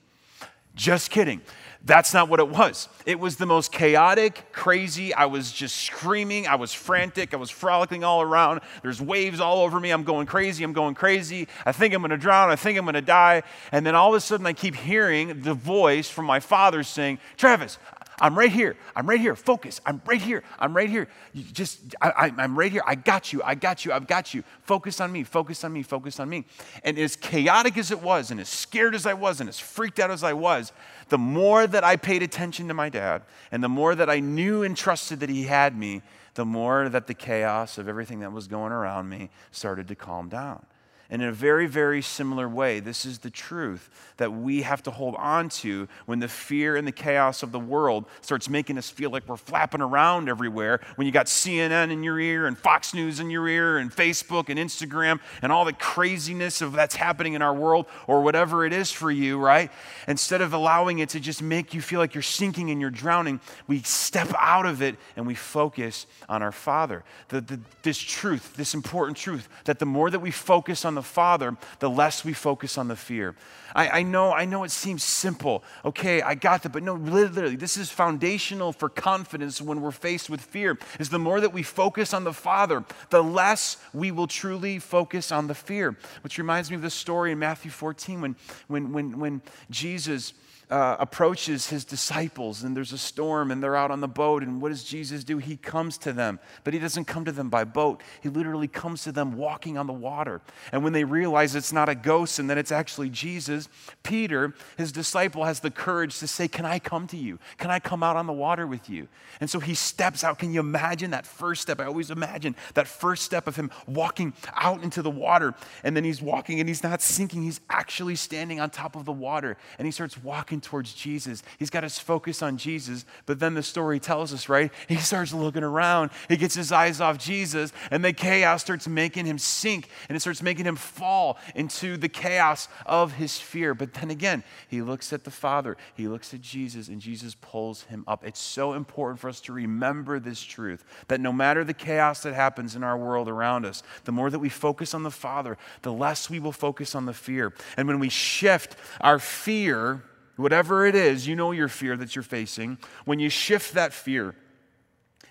Just 0.76 1.10
kidding. 1.10 1.40
That's 1.84 2.12
not 2.12 2.28
what 2.28 2.40
it 2.40 2.48
was. 2.48 2.88
It 3.06 3.20
was 3.20 3.36
the 3.36 3.46
most 3.46 3.70
chaotic, 3.70 4.52
crazy. 4.52 5.14
I 5.14 5.26
was 5.26 5.52
just 5.52 5.76
screaming. 5.76 6.48
I 6.48 6.56
was 6.56 6.72
frantic. 6.72 7.32
I 7.32 7.36
was 7.36 7.48
frolicking 7.48 8.02
all 8.02 8.22
around. 8.22 8.60
There's 8.82 9.00
waves 9.00 9.38
all 9.38 9.62
over 9.62 9.78
me. 9.78 9.90
I'm 9.90 10.02
going 10.02 10.26
crazy. 10.26 10.64
I'm 10.64 10.72
going 10.72 10.96
crazy. 10.96 11.46
I 11.64 11.70
think 11.70 11.94
I'm 11.94 12.00
going 12.00 12.10
to 12.10 12.16
drown. 12.16 12.50
I 12.50 12.56
think 12.56 12.76
I'm 12.76 12.84
going 12.84 12.94
to 12.94 13.02
die. 13.02 13.44
And 13.70 13.86
then 13.86 13.94
all 13.94 14.08
of 14.08 14.16
a 14.16 14.20
sudden, 14.20 14.46
I 14.46 14.52
keep 14.52 14.74
hearing 14.74 15.42
the 15.42 15.54
voice 15.54 16.10
from 16.10 16.24
my 16.24 16.40
father 16.40 16.82
saying, 16.82 17.20
Travis, 17.36 17.78
I'm 18.18 18.38
right 18.38 18.50
here. 18.50 18.76
I'm 18.94 19.08
right 19.08 19.20
here. 19.20 19.36
Focus. 19.36 19.80
I'm 19.84 20.00
right 20.06 20.20
here. 20.20 20.42
I'm 20.58 20.74
right 20.74 20.88
here. 20.88 21.08
You 21.34 21.44
just, 21.44 21.94
I, 22.00 22.32
am 22.38 22.58
right 22.58 22.72
here. 22.72 22.82
I 22.86 22.94
got 22.94 23.32
you. 23.32 23.42
I 23.44 23.54
got 23.54 23.84
you. 23.84 23.92
I've 23.92 24.06
got 24.06 24.32
you. 24.32 24.42
Focus 24.62 25.00
on 25.00 25.12
me. 25.12 25.22
Focus 25.22 25.62
on 25.64 25.72
me. 25.72 25.82
Focus 25.82 26.18
on 26.18 26.28
me. 26.28 26.46
And 26.82 26.98
as 26.98 27.14
chaotic 27.14 27.76
as 27.76 27.90
it 27.90 28.00
was, 28.00 28.30
and 28.30 28.40
as 28.40 28.48
scared 28.48 28.94
as 28.94 29.04
I 29.04 29.12
was, 29.12 29.40
and 29.40 29.48
as 29.48 29.58
freaked 29.58 29.98
out 29.98 30.10
as 30.10 30.24
I 30.24 30.32
was, 30.32 30.72
the 31.08 31.18
more 31.18 31.66
that 31.66 31.84
I 31.84 31.96
paid 31.96 32.22
attention 32.22 32.68
to 32.68 32.74
my 32.74 32.88
dad, 32.88 33.22
and 33.52 33.62
the 33.62 33.68
more 33.68 33.94
that 33.94 34.08
I 34.08 34.20
knew 34.20 34.62
and 34.62 34.76
trusted 34.76 35.20
that 35.20 35.28
he 35.28 35.44
had 35.44 35.76
me, 35.76 36.02
the 36.34 36.46
more 36.46 36.88
that 36.88 37.06
the 37.06 37.14
chaos 37.14 37.76
of 37.76 37.88
everything 37.88 38.20
that 38.20 38.32
was 38.32 38.46
going 38.46 38.72
around 38.72 39.08
me 39.08 39.30
started 39.50 39.88
to 39.88 39.94
calm 39.94 40.28
down. 40.28 40.64
And 41.10 41.22
in 41.22 41.28
a 41.28 41.32
very, 41.32 41.66
very 41.66 42.02
similar 42.02 42.48
way, 42.48 42.80
this 42.80 43.06
is 43.06 43.20
the 43.20 43.30
truth 43.30 43.90
that 44.16 44.32
we 44.32 44.62
have 44.62 44.82
to 44.84 44.90
hold 44.90 45.14
on 45.16 45.48
to 45.48 45.86
when 46.06 46.18
the 46.18 46.28
fear 46.28 46.74
and 46.74 46.86
the 46.86 46.92
chaos 46.92 47.42
of 47.42 47.52
the 47.52 47.60
world 47.60 48.06
starts 48.22 48.48
making 48.48 48.76
us 48.76 48.90
feel 48.90 49.10
like 49.10 49.28
we're 49.28 49.36
flapping 49.36 49.80
around 49.80 50.28
everywhere. 50.28 50.80
When 50.96 51.06
you 51.06 51.12
got 51.12 51.26
CNN 51.26 51.92
in 51.92 52.02
your 52.02 52.18
ear 52.18 52.46
and 52.46 52.58
Fox 52.58 52.92
News 52.92 53.20
in 53.20 53.30
your 53.30 53.46
ear 53.46 53.78
and 53.78 53.90
Facebook 53.90 54.48
and 54.48 54.58
Instagram 54.58 55.20
and 55.42 55.52
all 55.52 55.64
the 55.64 55.72
craziness 55.72 56.60
of 56.60 56.72
that's 56.72 56.96
happening 56.96 57.34
in 57.34 57.42
our 57.42 57.54
world 57.54 57.86
or 58.08 58.22
whatever 58.22 58.66
it 58.66 58.72
is 58.72 58.90
for 58.90 59.10
you, 59.10 59.38
right? 59.38 59.70
Instead 60.08 60.40
of 60.40 60.52
allowing 60.54 60.98
it 60.98 61.10
to 61.10 61.20
just 61.20 61.40
make 61.40 61.72
you 61.72 61.80
feel 61.80 62.00
like 62.00 62.14
you're 62.14 62.22
sinking 62.22 62.70
and 62.70 62.80
you're 62.80 62.90
drowning, 62.90 63.40
we 63.68 63.80
step 63.82 64.32
out 64.38 64.66
of 64.66 64.82
it 64.82 64.96
and 65.14 65.24
we 65.24 65.36
focus 65.36 66.06
on 66.28 66.42
our 66.42 66.52
Father. 66.52 67.04
The, 67.28 67.40
the, 67.40 67.60
this 67.82 67.98
truth, 67.98 68.56
this 68.56 68.74
important 68.74 69.16
truth, 69.16 69.48
that 69.66 69.78
the 69.78 69.86
more 69.86 70.10
that 70.10 70.20
we 70.20 70.32
focus 70.32 70.84
on 70.84 70.95
the 70.96 71.02
Father, 71.02 71.56
the 71.78 71.88
less 71.88 72.24
we 72.24 72.32
focus 72.32 72.76
on 72.76 72.88
the 72.88 72.96
fear. 72.96 73.36
I, 73.74 74.00
I, 74.00 74.02
know, 74.02 74.32
I 74.32 74.44
know 74.44 74.64
it 74.64 74.72
seems 74.72 75.04
simple. 75.04 75.62
Okay, 75.84 76.22
I 76.22 76.34
got 76.34 76.64
that, 76.64 76.72
but 76.72 76.82
no, 76.82 76.94
literally, 76.94 77.54
this 77.54 77.76
is 77.76 77.90
foundational 77.90 78.72
for 78.72 78.88
confidence 78.88 79.62
when 79.62 79.80
we're 79.80 79.92
faced 79.92 80.28
with 80.28 80.40
fear. 80.40 80.78
Is 80.98 81.10
the 81.10 81.18
more 81.18 81.40
that 81.40 81.52
we 81.52 81.62
focus 81.62 82.12
on 82.12 82.24
the 82.24 82.32
Father, 82.32 82.84
the 83.10 83.22
less 83.22 83.76
we 83.94 84.10
will 84.10 84.26
truly 84.26 84.80
focus 84.80 85.30
on 85.30 85.46
the 85.46 85.54
fear. 85.54 85.96
Which 86.22 86.38
reminds 86.38 86.70
me 86.70 86.76
of 86.76 86.82
the 86.82 86.90
story 86.90 87.30
in 87.30 87.38
Matthew 87.38 87.70
14 87.70 88.20
when, 88.20 88.36
when, 88.66 88.92
when, 88.92 89.18
when 89.18 89.42
Jesus 89.70 90.32
uh, 90.68 90.96
approaches 90.98 91.68
his 91.68 91.84
disciples 91.84 92.64
and 92.64 92.76
there's 92.76 92.92
a 92.92 92.98
storm 92.98 93.52
and 93.52 93.62
they're 93.62 93.76
out 93.76 93.90
on 93.90 94.00
the 94.00 94.08
boat. 94.08 94.42
And 94.42 94.60
what 94.60 94.70
does 94.70 94.82
Jesus 94.82 95.22
do? 95.22 95.38
He 95.38 95.56
comes 95.56 95.96
to 95.98 96.12
them, 96.12 96.40
but 96.64 96.74
he 96.74 96.80
doesn't 96.80 97.04
come 97.04 97.24
to 97.24 97.32
them 97.32 97.48
by 97.48 97.62
boat. 97.64 98.02
He 98.20 98.28
literally 98.28 98.66
comes 98.66 99.04
to 99.04 99.12
them 99.12 99.36
walking 99.36 99.78
on 99.78 99.86
the 99.86 99.92
water. 99.92 100.40
And 100.72 100.82
when 100.82 100.92
they 100.92 101.04
realize 101.04 101.54
it's 101.54 101.72
not 101.72 101.88
a 101.88 101.94
ghost 101.94 102.38
and 102.38 102.50
that 102.50 102.58
it's 102.58 102.72
actually 102.72 103.10
Jesus, 103.10 103.68
Peter, 104.02 104.54
his 104.76 104.90
disciple, 104.90 105.44
has 105.44 105.60
the 105.60 105.70
courage 105.70 106.18
to 106.18 106.26
say, 106.26 106.48
Can 106.48 106.64
I 106.64 106.80
come 106.80 107.06
to 107.08 107.16
you? 107.16 107.38
Can 107.58 107.70
I 107.70 107.78
come 107.78 108.02
out 108.02 108.16
on 108.16 108.26
the 108.26 108.32
water 108.32 108.66
with 108.66 108.90
you? 108.90 109.06
And 109.40 109.48
so 109.48 109.60
he 109.60 109.74
steps 109.74 110.24
out. 110.24 110.38
Can 110.38 110.52
you 110.52 110.60
imagine 110.60 111.12
that 111.12 111.26
first 111.26 111.62
step? 111.62 111.80
I 111.80 111.84
always 111.84 112.10
imagine 112.10 112.56
that 112.74 112.88
first 112.88 113.22
step 113.22 113.46
of 113.46 113.54
him 113.54 113.70
walking 113.86 114.32
out 114.54 114.82
into 114.82 115.02
the 115.02 115.10
water. 115.10 115.54
And 115.84 115.96
then 115.96 116.02
he's 116.02 116.20
walking 116.20 116.58
and 116.58 116.68
he's 116.68 116.82
not 116.82 117.02
sinking, 117.02 117.42
he's 117.42 117.60
actually 117.70 118.16
standing 118.16 118.58
on 118.58 118.70
top 118.70 118.96
of 118.96 119.04
the 119.04 119.12
water. 119.12 119.56
And 119.78 119.86
he 119.86 119.92
starts 119.92 120.20
walking 120.22 120.55
towards 120.60 120.94
Jesus. 120.94 121.42
He's 121.58 121.70
got 121.70 121.82
his 121.82 121.98
focus 121.98 122.42
on 122.42 122.56
Jesus, 122.56 123.04
but 123.26 123.38
then 123.40 123.54
the 123.54 123.62
story 123.62 124.00
tells 124.00 124.32
us, 124.32 124.48
right? 124.48 124.72
He 124.88 124.96
starts 124.96 125.32
looking 125.32 125.62
around. 125.62 126.10
He 126.28 126.36
gets 126.36 126.54
his 126.54 126.72
eyes 126.72 127.00
off 127.00 127.18
Jesus, 127.18 127.72
and 127.90 128.04
the 128.04 128.12
chaos 128.12 128.62
starts 128.62 128.88
making 128.88 129.26
him 129.26 129.38
sink, 129.38 129.88
and 130.08 130.16
it 130.16 130.20
starts 130.20 130.42
making 130.42 130.64
him 130.64 130.76
fall 130.76 131.38
into 131.54 131.96
the 131.96 132.08
chaos 132.08 132.68
of 132.86 133.12
his 133.12 133.38
fear. 133.38 133.74
But 133.74 133.92
then 133.94 134.10
again, 134.10 134.42
he 134.68 134.80
looks 134.80 135.12
at 135.12 135.24
the 135.24 135.30
Father, 135.30 135.76
he 135.94 136.08
looks 136.08 136.32
at 136.32 136.40
Jesus, 136.40 136.88
and 136.88 137.00
Jesus 137.00 137.36
pulls 137.40 137.82
him 137.84 138.04
up. 138.06 138.24
It's 138.24 138.40
so 138.40 138.72
important 138.72 139.20
for 139.20 139.28
us 139.28 139.40
to 139.42 139.52
remember 139.52 140.18
this 140.18 140.42
truth 140.42 140.84
that 141.08 141.20
no 141.20 141.32
matter 141.32 141.64
the 141.64 141.74
chaos 141.74 142.22
that 142.22 142.34
happens 142.34 142.76
in 142.76 142.82
our 142.82 142.96
world 142.96 143.28
around 143.28 143.66
us, 143.66 143.82
the 144.04 144.12
more 144.12 144.30
that 144.30 144.38
we 144.38 144.48
focus 144.48 144.94
on 144.94 145.02
the 145.02 145.10
Father, 145.10 145.58
the 145.82 145.92
less 145.92 146.30
we 146.30 146.40
will 146.40 146.52
focus 146.52 146.94
on 146.94 147.06
the 147.06 147.12
fear. 147.12 147.52
And 147.76 147.86
when 147.88 147.98
we 147.98 148.08
shift 148.08 148.76
our 149.00 149.18
fear, 149.18 150.02
whatever 150.36 150.86
it 150.86 150.94
is, 150.94 151.26
you 151.26 151.36
know 151.36 151.52
your 151.52 151.68
fear 151.68 151.96
that 151.96 152.14
you're 152.14 152.22
facing, 152.22 152.78
when 153.04 153.18
you 153.18 153.28
shift 153.28 153.74
that 153.74 153.92
fear 153.92 154.34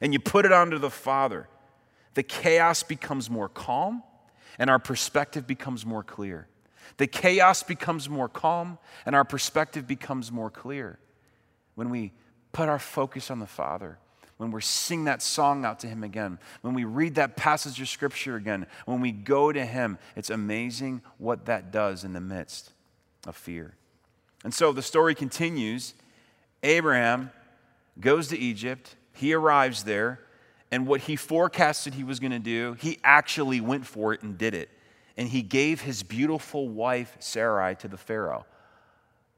and 0.02 0.14
you 0.14 0.20
put 0.20 0.46
it 0.46 0.52
onto 0.52 0.78
the 0.78 0.90
Father, 0.90 1.48
the 2.16 2.24
chaos 2.24 2.84
becomes 2.84 3.30
more 3.30 3.50
calm 3.50 4.04
and 4.58 4.70
our 4.70 4.80
perspective 4.80 5.46
becomes 5.46 5.86
more 5.86 6.04
clear. 6.04 6.48
The 6.98 7.08
chaos 7.08 7.64
becomes 7.64 8.10
more 8.10 8.30
calm 8.30 8.78
and 9.06 9.16
our 9.16 9.26
perspective 9.26 9.86
becomes 9.88 10.32
more 10.32 10.50
clear 10.50 11.00
when 11.76 11.90
we 11.90 12.14
put 12.52 12.70
our 12.70 12.80
focus 12.80 13.30
on 13.30 13.40
the 13.40 13.48
Father. 13.48 14.00
When 14.38 14.52
we 14.52 14.62
sing 14.62 15.06
that 15.06 15.22
song 15.22 15.64
out 15.64 15.80
to 15.80 15.88
Him 15.88 16.04
again, 16.04 16.40
when 16.62 16.74
we 16.74 16.84
read 16.84 17.16
that 17.16 17.38
passage 17.38 17.80
of 17.80 17.88
Scripture 17.88 18.36
again, 18.36 18.68
when 18.86 19.00
we 19.00 19.14
go 19.14 19.52
to 19.52 19.66
Him, 19.66 19.98
it's 20.16 20.30
amazing 20.30 21.02
what 21.18 21.46
that 21.46 21.72
does 21.72 22.04
in 22.04 22.12
the 22.12 22.20
midst 22.20 22.74
of 23.26 23.38
fear. 23.38 23.76
And 24.46 24.54
so 24.54 24.72
the 24.72 24.84
story 24.84 25.16
continues. 25.16 25.96
Abraham 26.62 27.32
goes 28.00 28.28
to 28.28 28.38
Egypt, 28.38 28.96
he 29.12 29.34
arrives 29.34 29.84
there, 29.86 30.20
and 30.72 30.86
what 30.86 31.02
he 31.02 31.16
forecasted 31.16 31.96
he 31.96 32.04
was 32.04 32.20
going 32.20 32.32
to 32.32 32.40
do, 32.40 32.74
he 32.80 33.00
actually 33.04 33.60
went 33.60 33.88
for 33.88 34.14
it 34.14 34.22
and 34.22 34.38
did 34.38 34.54
it. 34.54 34.70
And 35.18 35.28
he 35.28 35.42
gave 35.42 35.82
his 35.82 36.04
beautiful 36.04 36.70
wife, 36.70 37.18
Sarai, 37.20 37.76
to 37.78 37.88
the 37.88 37.98
Pharaoh. 37.98 38.46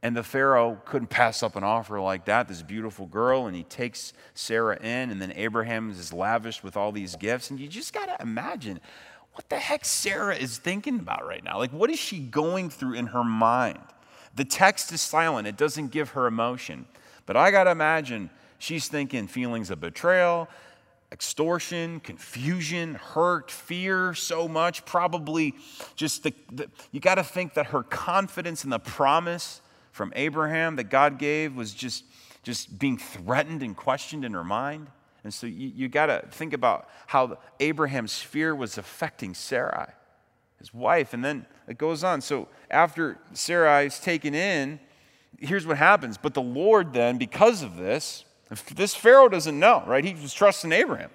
And 0.03 0.15
the 0.15 0.23
Pharaoh 0.23 0.81
couldn't 0.83 1.09
pass 1.09 1.41
up 1.41 1.55
an 1.55 1.63
offer 1.63 2.01
like 2.01 2.25
that, 2.25 2.49
this 2.49 2.61
beautiful 2.61 3.05
girl, 3.05 3.45
and 3.45 3.55
he 3.55 3.63
takes 3.63 4.11
Sarah 4.33 4.77
in, 4.77 5.09
and 5.09 5.21
then 5.21 5.31
Abraham 5.35 5.89
is 5.89 6.11
lavished 6.11 6.65
with 6.65 6.75
all 6.75 6.91
these 6.91 7.15
gifts. 7.15 7.49
And 7.49 7.59
you 7.61 7.69
just 7.69 7.93
got 7.93 8.07
to 8.07 8.21
imagine 8.21 8.81
what 9.33 9.47
the 9.47 9.57
heck 9.57 9.85
Sarah 9.85 10.35
is 10.35 10.57
thinking 10.57 10.99
about 10.99 11.25
right 11.25 11.43
now. 11.43 11.59
Like, 11.59 11.71
what 11.71 11.89
is 11.89 11.99
she 11.99 12.19
going 12.19 12.69
through 12.69 12.95
in 12.95 13.07
her 13.07 13.23
mind? 13.23 13.79
The 14.37 14.45
text 14.45 14.91
is 14.91 15.01
silent, 15.01 15.47
it 15.47 15.57
doesn't 15.57 15.87
give 15.87 16.11
her 16.11 16.27
emotion. 16.27 16.85
But 17.25 17.35
I 17.35 17.49
got 17.49 17.63
to 17.65 17.71
imagine 17.71 18.29
she's 18.59 18.87
thinking 18.87 19.27
feelings 19.27 19.71
of 19.71 19.81
betrayal, 19.81 20.47
extortion, 21.11 21.99
confusion, 22.01 22.93
hurt, 22.95 23.49
fear 23.49 24.13
so 24.13 24.47
much. 24.47 24.85
Probably 24.85 25.55
just 25.95 26.21
the, 26.21 26.33
the 26.51 26.69
you 26.91 26.99
got 26.99 27.15
to 27.15 27.23
think 27.23 27.55
that 27.55 27.67
her 27.67 27.81
confidence 27.81 28.63
in 28.63 28.69
the 28.69 28.79
promise 28.79 29.59
from 29.91 30.13
Abraham 30.15 30.75
that 30.75 30.85
God 30.85 31.17
gave 31.17 31.55
was 31.55 31.73
just, 31.73 32.03
just 32.43 32.77
being 32.77 32.99
threatened 32.99 33.63
and 33.63 33.75
questioned 33.75 34.23
in 34.23 34.33
her 34.33 34.43
mind. 34.43 34.87
And 35.23 35.33
so 35.33 35.47
you, 35.47 35.71
you 35.75 35.87
got 35.87 36.05
to 36.05 36.23
think 36.29 36.53
about 36.53 36.87
how 37.07 37.39
Abraham's 37.59 38.19
fear 38.19 38.55
was 38.55 38.77
affecting 38.77 39.33
Sarai 39.33 39.87
his 40.59 40.73
wife. 40.73 41.13
And 41.13 41.23
then 41.23 41.45
it 41.67 41.77
goes 41.77 42.03
on. 42.03 42.21
So 42.21 42.47
after 42.69 43.17
Sarai 43.33 43.85
is 43.85 43.99
taken 43.99 44.33
in, 44.33 44.79
here's 45.39 45.65
what 45.65 45.77
happens. 45.77 46.17
But 46.17 46.33
the 46.33 46.41
Lord 46.41 46.93
then, 46.93 47.17
because 47.17 47.61
of 47.61 47.77
this, 47.77 48.25
this 48.73 48.95
Pharaoh 48.95 49.29
doesn't 49.29 49.57
know, 49.57 49.83
right? 49.85 50.03
He 50.03 50.13
was 50.13 50.33
trusting 50.33 50.71
Abraham. 50.71 51.09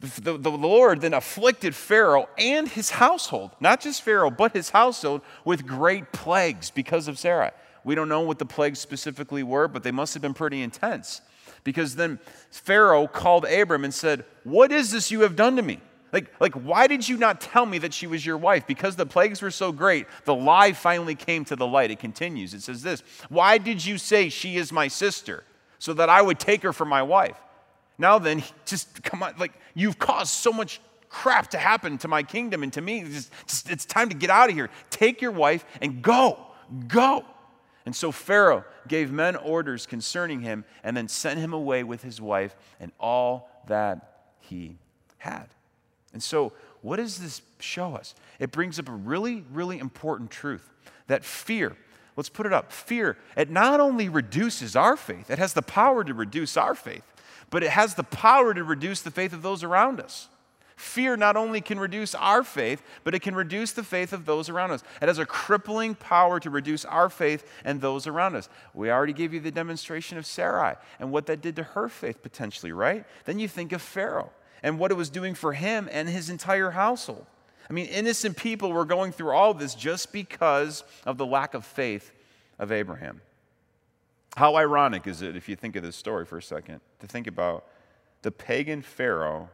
The, 0.00 0.36
the, 0.36 0.50
Lord 0.50 1.00
then 1.00 1.14
afflicted 1.14 1.74
Pharaoh 1.74 2.28
and 2.36 2.68
his 2.68 2.90
household, 2.90 3.52
not 3.60 3.80
just 3.80 4.02
Pharaoh, 4.02 4.30
but 4.30 4.52
his 4.52 4.68
household, 4.68 5.22
with 5.42 5.66
great 5.66 6.12
plagues 6.12 6.70
because 6.70 7.08
of 7.08 7.18
Sarai. 7.18 7.50
We 7.82 7.94
don't 7.94 8.08
know 8.08 8.20
what 8.20 8.38
the 8.38 8.44
plagues 8.44 8.78
specifically 8.78 9.42
were, 9.42 9.68
but 9.68 9.84
they 9.84 9.90
must 9.92 10.12
have 10.12 10.20
been 10.20 10.34
pretty 10.34 10.60
intense. 10.60 11.22
Because 11.64 11.96
then 11.96 12.18
Pharaoh 12.50 13.06
called 13.06 13.46
Abram 13.46 13.84
and 13.84 13.94
said, 13.94 14.26
What 14.44 14.70
is 14.70 14.90
this 14.90 15.10
you 15.10 15.20
have 15.20 15.34
done 15.34 15.56
to 15.56 15.62
me? 15.62 15.80
Like, 16.16 16.32
like, 16.40 16.54
why 16.54 16.86
did 16.86 17.06
you 17.06 17.18
not 17.18 17.42
tell 17.42 17.66
me 17.66 17.76
that 17.76 17.92
she 17.92 18.06
was 18.06 18.24
your 18.24 18.38
wife? 18.38 18.66
Because 18.66 18.96
the 18.96 19.04
plagues 19.04 19.42
were 19.42 19.50
so 19.50 19.70
great, 19.70 20.06
the 20.24 20.34
lie 20.34 20.72
finally 20.72 21.14
came 21.14 21.44
to 21.44 21.56
the 21.56 21.66
light. 21.66 21.90
It 21.90 21.98
continues. 21.98 22.54
It 22.54 22.62
says 22.62 22.82
this 22.82 23.02
Why 23.28 23.58
did 23.58 23.84
you 23.84 23.98
say 23.98 24.30
she 24.30 24.56
is 24.56 24.72
my 24.72 24.88
sister? 24.88 25.44
So 25.78 25.92
that 25.92 26.08
I 26.08 26.22
would 26.22 26.38
take 26.38 26.62
her 26.62 26.72
for 26.72 26.86
my 26.86 27.02
wife. 27.02 27.38
Now 27.98 28.18
then, 28.18 28.42
just 28.64 29.02
come 29.02 29.22
on, 29.22 29.34
like, 29.36 29.52
you've 29.74 29.98
caused 29.98 30.32
so 30.32 30.54
much 30.54 30.80
crap 31.10 31.50
to 31.50 31.58
happen 31.58 31.98
to 31.98 32.08
my 32.08 32.22
kingdom 32.22 32.62
and 32.62 32.72
to 32.72 32.80
me. 32.80 33.02
Just, 33.02 33.30
just, 33.46 33.70
it's 33.70 33.84
time 33.84 34.08
to 34.08 34.16
get 34.16 34.30
out 34.30 34.48
of 34.48 34.54
here. 34.54 34.70
Take 34.88 35.20
your 35.20 35.32
wife 35.32 35.66
and 35.82 36.00
go. 36.00 36.38
Go. 36.88 37.26
And 37.84 37.94
so 37.94 38.10
Pharaoh 38.10 38.64
gave 38.88 39.12
men 39.12 39.36
orders 39.36 39.84
concerning 39.84 40.40
him 40.40 40.64
and 40.82 40.96
then 40.96 41.08
sent 41.08 41.40
him 41.40 41.52
away 41.52 41.84
with 41.84 42.02
his 42.02 42.22
wife 42.22 42.56
and 42.80 42.90
all 42.98 43.50
that 43.66 44.30
he 44.40 44.78
had. 45.18 45.48
And 46.16 46.22
so, 46.22 46.54
what 46.80 46.96
does 46.96 47.18
this 47.18 47.42
show 47.60 47.94
us? 47.94 48.14
It 48.38 48.50
brings 48.50 48.78
up 48.78 48.88
a 48.88 48.92
really, 48.92 49.44
really 49.52 49.78
important 49.78 50.30
truth 50.30 50.66
that 51.08 51.26
fear, 51.26 51.76
let's 52.16 52.30
put 52.30 52.46
it 52.46 52.54
up, 52.54 52.72
fear, 52.72 53.18
it 53.36 53.50
not 53.50 53.80
only 53.80 54.08
reduces 54.08 54.74
our 54.76 54.96
faith, 54.96 55.30
it 55.30 55.38
has 55.38 55.52
the 55.52 55.60
power 55.60 56.02
to 56.04 56.14
reduce 56.14 56.56
our 56.56 56.74
faith, 56.74 57.04
but 57.50 57.62
it 57.62 57.68
has 57.68 57.96
the 57.96 58.02
power 58.02 58.54
to 58.54 58.64
reduce 58.64 59.02
the 59.02 59.10
faith 59.10 59.34
of 59.34 59.42
those 59.42 59.62
around 59.62 60.00
us. 60.00 60.30
Fear 60.74 61.18
not 61.18 61.36
only 61.36 61.60
can 61.60 61.78
reduce 61.78 62.14
our 62.14 62.42
faith, 62.42 62.82
but 63.04 63.14
it 63.14 63.20
can 63.20 63.34
reduce 63.34 63.72
the 63.72 63.82
faith 63.82 64.14
of 64.14 64.24
those 64.24 64.48
around 64.48 64.70
us. 64.70 64.82
It 65.02 65.08
has 65.08 65.18
a 65.18 65.26
crippling 65.26 65.96
power 65.96 66.40
to 66.40 66.48
reduce 66.48 66.86
our 66.86 67.10
faith 67.10 67.46
and 67.62 67.82
those 67.82 68.06
around 68.06 68.36
us. 68.36 68.48
We 68.72 68.90
already 68.90 69.12
gave 69.12 69.34
you 69.34 69.40
the 69.40 69.50
demonstration 69.50 70.16
of 70.16 70.24
Sarai 70.24 70.76
and 70.98 71.12
what 71.12 71.26
that 71.26 71.42
did 71.42 71.56
to 71.56 71.62
her 71.62 71.90
faith 71.90 72.22
potentially, 72.22 72.72
right? 72.72 73.04
Then 73.26 73.38
you 73.38 73.48
think 73.48 73.72
of 73.72 73.82
Pharaoh 73.82 74.32
and 74.66 74.80
what 74.80 74.90
it 74.90 74.96
was 74.96 75.10
doing 75.10 75.32
for 75.32 75.52
him 75.52 75.88
and 75.92 76.08
his 76.08 76.28
entire 76.28 76.72
household. 76.72 77.24
I 77.70 77.72
mean, 77.72 77.86
innocent 77.86 78.36
people 78.36 78.72
were 78.72 78.84
going 78.84 79.12
through 79.12 79.30
all 79.30 79.54
this 79.54 79.76
just 79.76 80.10
because 80.12 80.82
of 81.04 81.18
the 81.18 81.24
lack 81.24 81.54
of 81.54 81.64
faith 81.64 82.10
of 82.58 82.72
Abraham. 82.72 83.20
How 84.36 84.56
ironic 84.56 85.06
is 85.06 85.22
it, 85.22 85.36
if 85.36 85.48
you 85.48 85.54
think 85.54 85.76
of 85.76 85.84
this 85.84 85.94
story 85.94 86.26
for 86.26 86.36
a 86.38 86.42
second, 86.42 86.80
to 86.98 87.06
think 87.06 87.28
about 87.28 87.64
the 88.22 88.32
pagan 88.32 88.82
Pharaoh 88.82 89.50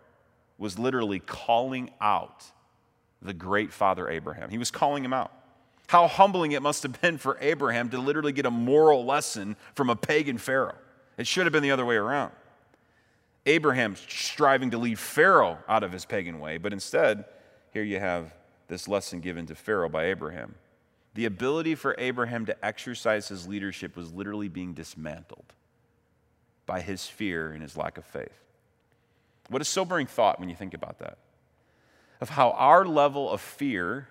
was 0.56 0.78
literally 0.78 1.18
calling 1.18 1.90
out 2.00 2.46
the 3.20 3.34
great 3.34 3.70
father 3.70 4.08
Abraham. 4.08 4.48
He 4.48 4.56
was 4.56 4.70
calling 4.70 5.04
him 5.04 5.12
out. 5.12 5.30
How 5.88 6.08
humbling 6.08 6.52
it 6.52 6.62
must 6.62 6.82
have 6.84 6.98
been 7.02 7.18
for 7.18 7.36
Abraham 7.42 7.90
to 7.90 7.98
literally 7.98 8.32
get 8.32 8.46
a 8.46 8.50
moral 8.50 9.04
lesson 9.04 9.56
from 9.74 9.90
a 9.90 9.96
pagan 9.96 10.38
Pharaoh. 10.38 10.78
It 11.18 11.26
should 11.26 11.44
have 11.44 11.52
been 11.52 11.62
the 11.62 11.70
other 11.70 11.84
way 11.84 11.96
around. 11.96 12.32
Abraham 13.46 13.96
striving 13.96 14.70
to 14.70 14.78
lead 14.78 14.98
Pharaoh 14.98 15.58
out 15.68 15.82
of 15.82 15.92
his 15.92 16.04
pagan 16.04 16.38
way, 16.38 16.58
but 16.58 16.72
instead, 16.72 17.24
here 17.72 17.82
you 17.82 17.98
have 17.98 18.34
this 18.68 18.86
lesson 18.86 19.20
given 19.20 19.46
to 19.46 19.54
Pharaoh 19.54 19.88
by 19.88 20.06
Abraham. 20.06 20.54
The 21.14 21.24
ability 21.26 21.74
for 21.74 21.94
Abraham 21.98 22.46
to 22.46 22.64
exercise 22.64 23.28
his 23.28 23.46
leadership 23.46 23.96
was 23.96 24.12
literally 24.12 24.48
being 24.48 24.72
dismantled 24.72 25.52
by 26.64 26.80
his 26.80 27.06
fear 27.06 27.52
and 27.52 27.62
his 27.62 27.76
lack 27.76 27.98
of 27.98 28.04
faith. 28.04 28.40
What 29.48 29.60
a 29.60 29.64
sobering 29.64 30.06
thought 30.06 30.38
when 30.38 30.48
you 30.48 30.54
think 30.54 30.72
about 30.72 31.00
that. 31.00 31.18
Of 32.20 32.30
how 32.30 32.52
our 32.52 32.86
level 32.86 33.28
of 33.28 33.40
fear, 33.40 34.08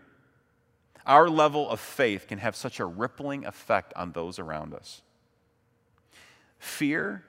our 1.06 1.30
level 1.30 1.70
of 1.70 1.80
faith 1.80 2.28
can 2.28 2.40
have 2.40 2.56
such 2.56 2.80
a 2.80 2.86
rippling 2.86 3.46
effect 3.46 3.94
on 3.96 4.12
those 4.12 4.38
around 4.38 4.74
us. 4.74 5.02
Fear 6.60 7.24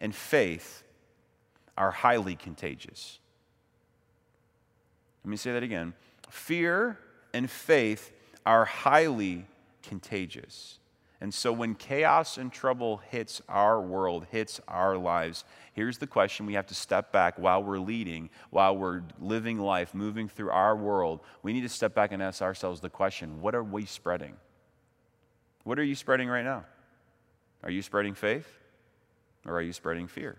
and 0.00 0.14
faith 0.14 0.82
are 1.78 1.92
highly 1.92 2.34
contagious. 2.34 3.20
Let 5.24 5.30
me 5.30 5.36
say 5.36 5.52
that 5.52 5.62
again. 5.62 5.94
Fear 6.28 6.98
and 7.32 7.48
faith 7.48 8.12
are 8.44 8.64
highly 8.64 9.46
contagious. 9.82 10.80
And 11.20 11.32
so 11.32 11.52
when 11.52 11.74
chaos 11.74 12.36
and 12.36 12.52
trouble 12.52 12.98
hits 13.10 13.40
our 13.48 13.80
world, 13.80 14.26
hits 14.30 14.60
our 14.68 14.96
lives, 14.96 15.44
here's 15.72 15.98
the 15.98 16.06
question 16.06 16.46
we 16.46 16.54
have 16.54 16.66
to 16.66 16.74
step 16.74 17.12
back 17.12 17.38
while 17.38 17.62
we're 17.62 17.78
leading, 17.78 18.30
while 18.50 18.76
we're 18.76 19.02
living 19.20 19.58
life, 19.58 19.94
moving 19.94 20.28
through 20.28 20.50
our 20.50 20.76
world. 20.76 21.20
We 21.42 21.52
need 21.52 21.62
to 21.62 21.68
step 21.68 21.94
back 21.94 22.12
and 22.12 22.22
ask 22.22 22.42
ourselves 22.42 22.80
the 22.80 22.90
question 22.90 23.40
what 23.40 23.54
are 23.54 23.64
we 23.64 23.84
spreading? 23.84 24.34
What 25.64 25.78
are 25.78 25.84
you 25.84 25.94
spreading 25.94 26.28
right 26.28 26.44
now? 26.44 26.64
Are 27.62 27.70
you 27.70 27.82
spreading 27.82 28.14
faith 28.14 28.48
or 29.44 29.54
are 29.54 29.62
you 29.62 29.72
spreading 29.72 30.08
fear? 30.08 30.38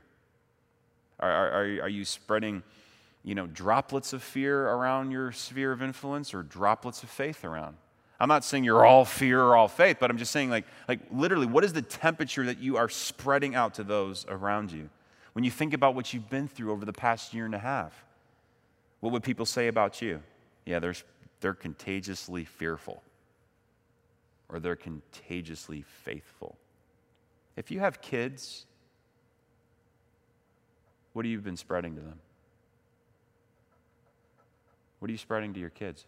Are, 1.20 1.32
are, 1.32 1.64
are 1.82 1.90
you 1.90 2.06
spreading 2.06 2.64
you 3.24 3.36
know, 3.36 3.48
droplets 3.48 4.14
of 4.14 4.24
fear 4.24 4.68
around 4.68 5.12
your 5.12 5.32
sphere 5.32 5.72
of 5.72 5.82
influence 5.82 6.34
or 6.34 6.44
droplets 6.44 7.04
of 7.04 7.10
faith 7.10 7.44
around? 7.44 7.76
I'm 8.20 8.28
not 8.28 8.44
saying 8.44 8.66
you're 8.66 8.86
all 8.86 9.06
fear 9.06 9.42
or 9.42 9.56
all 9.56 9.70
faith, 9.70 9.98
but 10.00 10.10
I'm 10.10 10.18
just 10.18 10.32
saying, 10.32 10.50
like, 10.50 10.66
like 10.88 11.00
literally, 11.12 11.46
what 11.46 11.64
is 11.64 11.72
the 11.72 11.82
temperature 11.82 12.46
that 12.46 12.60
you 12.60 12.76
are 12.76 12.90
spreading 12.90 13.56
out 13.56 13.76
to 13.76 13.84
those 13.84 14.26
around 14.28 14.72
you? 14.72 14.90
When 15.34 15.46
you 15.46 15.52
think 15.52 15.74
about 15.74 15.96
what 15.96 16.14
you've 16.14 16.30
been 16.30 16.48
through 16.48 16.72
over 16.72 16.86
the 16.86 16.94
past 16.94 17.34
year 17.34 17.46
and 17.46 17.56
a 17.56 17.60
half, 17.60 18.06
what 19.00 19.14
would 19.14 19.24
people 19.24 19.46
say 19.46 19.68
about 19.68 20.02
you? 20.02 20.22
Yeah, 20.66 20.80
they're, 20.80 20.96
they're 21.40 21.54
contagiously 21.54 22.44
fearful, 22.44 23.02
or 24.50 24.60
they're 24.60 24.76
contagiously 24.76 25.86
faithful. 26.04 26.58
If 27.56 27.72
you 27.72 27.80
have 27.80 28.02
kids, 28.02 28.66
what 31.14 31.26
have 31.26 31.32
you 31.32 31.40
been 31.40 31.58
spreading 31.58 31.96
to 31.96 32.02
them? 32.02 32.20
What 35.00 35.10
are 35.10 35.12
you 35.12 35.18
spreading 35.18 35.54
to 35.54 35.60
your 35.60 35.70
kids? 35.70 36.06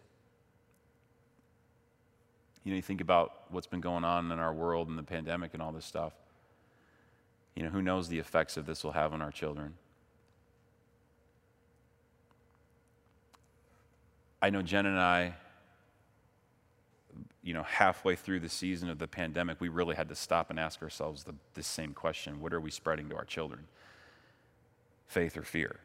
You 2.64 2.72
know, 2.72 2.76
you 2.76 2.82
think 2.82 3.00
about 3.00 3.44
what's 3.50 3.66
been 3.66 3.80
going 3.80 4.04
on 4.04 4.30
in 4.30 4.38
our 4.38 4.52
world 4.52 4.88
and 4.88 4.96
the 4.96 5.02
pandemic 5.02 5.54
and 5.54 5.62
all 5.62 5.72
this 5.72 5.84
stuff. 5.84 6.12
You 7.56 7.64
know, 7.64 7.70
who 7.70 7.82
knows 7.82 8.08
the 8.08 8.18
effects 8.18 8.56
of 8.56 8.66
this 8.66 8.84
will 8.84 8.92
have 8.92 9.12
on 9.12 9.20
our 9.20 9.32
children? 9.32 9.74
I 14.40 14.50
know 14.50 14.62
Jen 14.62 14.86
and 14.86 14.98
I, 14.98 15.34
you 17.42 17.54
know, 17.54 17.62
halfway 17.62 18.16
through 18.16 18.40
the 18.40 18.48
season 18.48 18.88
of 18.88 18.98
the 18.98 19.06
pandemic, 19.06 19.60
we 19.60 19.68
really 19.68 19.94
had 19.94 20.08
to 20.08 20.14
stop 20.14 20.50
and 20.50 20.58
ask 20.58 20.82
ourselves 20.82 21.24
the, 21.24 21.62
same 21.62 21.94
question 21.94 22.40
What 22.40 22.52
are 22.52 22.60
we 22.60 22.70
spreading 22.70 23.08
to 23.10 23.16
our 23.16 23.24
children? 23.24 23.66
Faith 25.12 25.36
or 25.36 25.42
fear? 25.42 25.76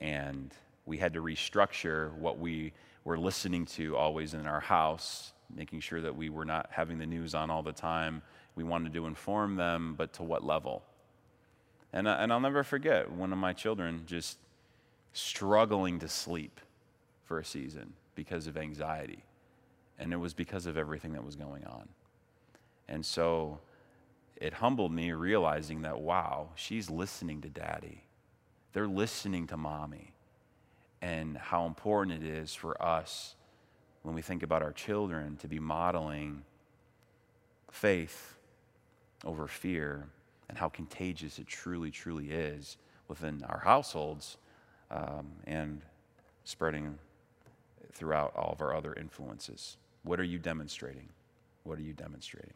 And 0.00 0.52
we 0.86 0.96
had 0.96 1.12
to 1.14 1.22
restructure 1.22 2.12
what 2.14 2.38
we 2.38 2.72
were 3.04 3.18
listening 3.18 3.66
to 3.66 3.96
always 3.96 4.34
in 4.34 4.46
our 4.46 4.60
house 4.60 5.32
making 5.54 5.80
sure 5.80 6.00
that 6.00 6.14
we 6.14 6.28
were 6.28 6.44
not 6.44 6.68
having 6.70 6.98
the 6.98 7.06
news 7.06 7.34
on 7.34 7.50
all 7.50 7.62
the 7.62 7.72
time. 7.72 8.22
We 8.54 8.64
wanted 8.64 8.92
to 8.94 9.06
inform 9.06 9.56
them, 9.56 9.94
but 9.96 10.12
to 10.14 10.22
what 10.22 10.44
level? 10.44 10.82
And, 11.92 12.06
uh, 12.06 12.16
and 12.18 12.32
I'll 12.32 12.40
never 12.40 12.62
forget 12.62 13.10
one 13.10 13.32
of 13.32 13.38
my 13.38 13.52
children 13.52 14.02
just 14.06 14.38
struggling 15.12 15.98
to 16.00 16.08
sleep 16.08 16.60
for 17.24 17.38
a 17.38 17.44
season 17.44 17.94
because 18.14 18.46
of 18.46 18.56
anxiety. 18.56 19.24
And 19.98 20.12
it 20.12 20.16
was 20.16 20.34
because 20.34 20.66
of 20.66 20.76
everything 20.76 21.12
that 21.12 21.24
was 21.24 21.36
going 21.36 21.64
on. 21.64 21.88
And 22.88 23.04
so 23.04 23.60
it 24.36 24.54
humbled 24.54 24.92
me 24.92 25.12
realizing 25.12 25.82
that, 25.82 26.00
wow, 26.00 26.50
she's 26.54 26.90
listening 26.90 27.40
to 27.42 27.48
daddy. 27.48 28.04
They're 28.72 28.88
listening 28.88 29.46
to 29.48 29.56
mommy. 29.56 30.12
And 31.00 31.36
how 31.36 31.66
important 31.66 32.22
it 32.22 32.28
is 32.28 32.54
for 32.54 32.80
us 32.82 33.36
when 34.02 34.14
we 34.14 34.22
think 34.22 34.42
about 34.42 34.62
our 34.62 34.72
children 34.72 35.36
to 35.36 35.48
be 35.48 35.60
modeling 35.60 36.42
faith 37.70 38.36
over 39.24 39.46
fear 39.46 40.08
and 40.48 40.58
how 40.58 40.68
contagious 40.68 41.38
it 41.38 41.46
truly, 41.46 41.90
truly 41.90 42.30
is 42.30 42.76
within 43.06 43.44
our 43.48 43.58
households 43.58 44.38
um, 44.90 45.28
and 45.46 45.82
spreading 46.44 46.98
throughout 47.92 48.34
all 48.34 48.52
of 48.52 48.60
our 48.60 48.74
other 48.74 48.94
influences. 48.94 49.76
What 50.02 50.20
are 50.20 50.24
you 50.24 50.38
demonstrating? 50.38 51.08
What 51.64 51.78
are 51.78 51.82
you 51.82 51.92
demonstrating? 51.92 52.54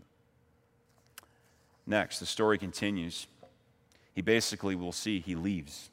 Next, 1.87 2.19
the 2.19 2.27
story 2.27 2.59
continues. 2.59 3.27
He 4.15 4.23
basically, 4.23 4.75
we'll 4.75 4.93
see, 4.93 5.21
he 5.21 5.35
leaves. 5.35 5.91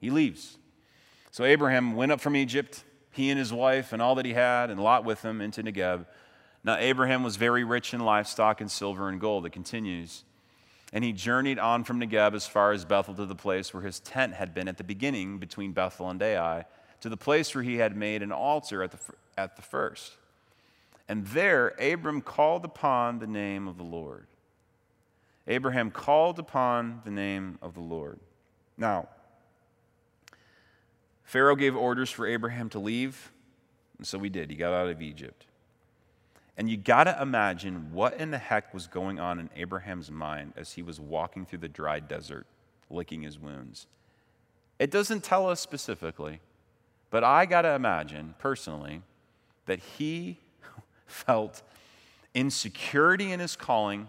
He 0.00 0.10
leaves. 0.10 0.58
So 1.30 1.44
Abraham 1.44 1.94
went 1.94 2.12
up 2.12 2.20
from 2.20 2.36
Egypt 2.36 2.84
he 3.16 3.30
and 3.30 3.38
his 3.38 3.52
wife 3.52 3.94
and 3.94 4.02
all 4.02 4.14
that 4.16 4.26
he 4.26 4.34
had, 4.34 4.68
and 4.68 4.78
Lot 4.78 5.04
with 5.04 5.22
him 5.22 5.40
into 5.40 5.62
Negeb. 5.62 6.04
Now, 6.62 6.76
Abraham 6.76 7.22
was 7.22 7.36
very 7.36 7.64
rich 7.64 7.94
in 7.94 8.00
livestock 8.00 8.60
and 8.60 8.70
silver 8.70 9.08
and 9.08 9.18
gold. 9.18 9.46
It 9.46 9.50
continues. 9.50 10.24
And 10.92 11.02
he 11.02 11.14
journeyed 11.14 11.58
on 11.58 11.84
from 11.84 11.98
Negeb 11.98 12.34
as 12.34 12.46
far 12.46 12.72
as 12.72 12.84
Bethel 12.84 13.14
to 13.14 13.24
the 13.24 13.34
place 13.34 13.72
where 13.72 13.82
his 13.82 14.00
tent 14.00 14.34
had 14.34 14.52
been 14.52 14.68
at 14.68 14.76
the 14.76 14.84
beginning 14.84 15.38
between 15.38 15.72
Bethel 15.72 16.10
and 16.10 16.22
Ai, 16.22 16.66
to 17.00 17.08
the 17.08 17.16
place 17.16 17.54
where 17.54 17.64
he 17.64 17.76
had 17.76 17.96
made 17.96 18.22
an 18.22 18.32
altar 18.32 18.82
at 18.82 18.90
the, 18.90 18.98
at 19.38 19.56
the 19.56 19.62
first. 19.62 20.12
And 21.08 21.26
there 21.28 21.68
Abram 21.80 22.20
called 22.20 22.66
upon 22.66 23.18
the 23.18 23.26
name 23.26 23.66
of 23.66 23.78
the 23.78 23.84
Lord. 23.84 24.26
Abraham 25.46 25.90
called 25.90 26.38
upon 26.38 27.00
the 27.04 27.10
name 27.10 27.58
of 27.62 27.72
the 27.72 27.80
Lord. 27.80 28.18
Now, 28.76 29.08
Pharaoh 31.26 31.56
gave 31.56 31.76
orders 31.76 32.08
for 32.08 32.24
Abraham 32.24 32.70
to 32.70 32.78
leave, 32.78 33.32
and 33.98 34.06
so 34.06 34.16
we 34.16 34.28
did. 34.28 34.48
He 34.48 34.56
got 34.56 34.72
out 34.72 34.88
of 34.88 35.02
Egypt. 35.02 35.44
And 36.56 36.70
you 36.70 36.76
got 36.76 37.04
to 37.04 37.20
imagine 37.20 37.92
what 37.92 38.14
in 38.14 38.30
the 38.30 38.38
heck 38.38 38.72
was 38.72 38.86
going 38.86 39.18
on 39.18 39.40
in 39.40 39.50
Abraham's 39.56 40.08
mind 40.08 40.52
as 40.56 40.72
he 40.72 40.82
was 40.82 41.00
walking 41.00 41.44
through 41.44 41.58
the 41.58 41.68
dry 41.68 41.98
desert, 41.98 42.46
licking 42.88 43.22
his 43.22 43.40
wounds. 43.40 43.88
It 44.78 44.92
doesn't 44.92 45.24
tell 45.24 45.50
us 45.50 45.60
specifically, 45.60 46.40
but 47.10 47.24
I 47.24 47.44
got 47.44 47.62
to 47.62 47.74
imagine 47.74 48.36
personally 48.38 49.02
that 49.66 49.80
he 49.80 50.38
felt 51.06 51.60
insecurity 52.34 53.32
in 53.32 53.40
his 53.40 53.56
calling 53.56 54.08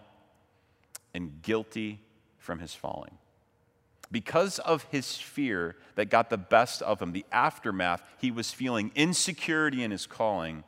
and 1.15 1.41
guilty 1.41 1.99
from 2.37 2.59
his 2.59 2.75
falling. 2.75 3.17
Because 4.11 4.59
of 4.59 4.83
his 4.83 5.17
fear 5.17 5.75
that 5.95 6.09
got 6.09 6.29
the 6.29 6.37
best 6.37 6.81
of 6.81 7.01
him, 7.01 7.11
the 7.11 7.25
aftermath, 7.31 8.01
he 8.19 8.31
was 8.31 8.51
feeling 8.51 8.91
insecurity 8.95 9.83
in 9.83 9.91
his 9.91 10.05
calling 10.05 10.63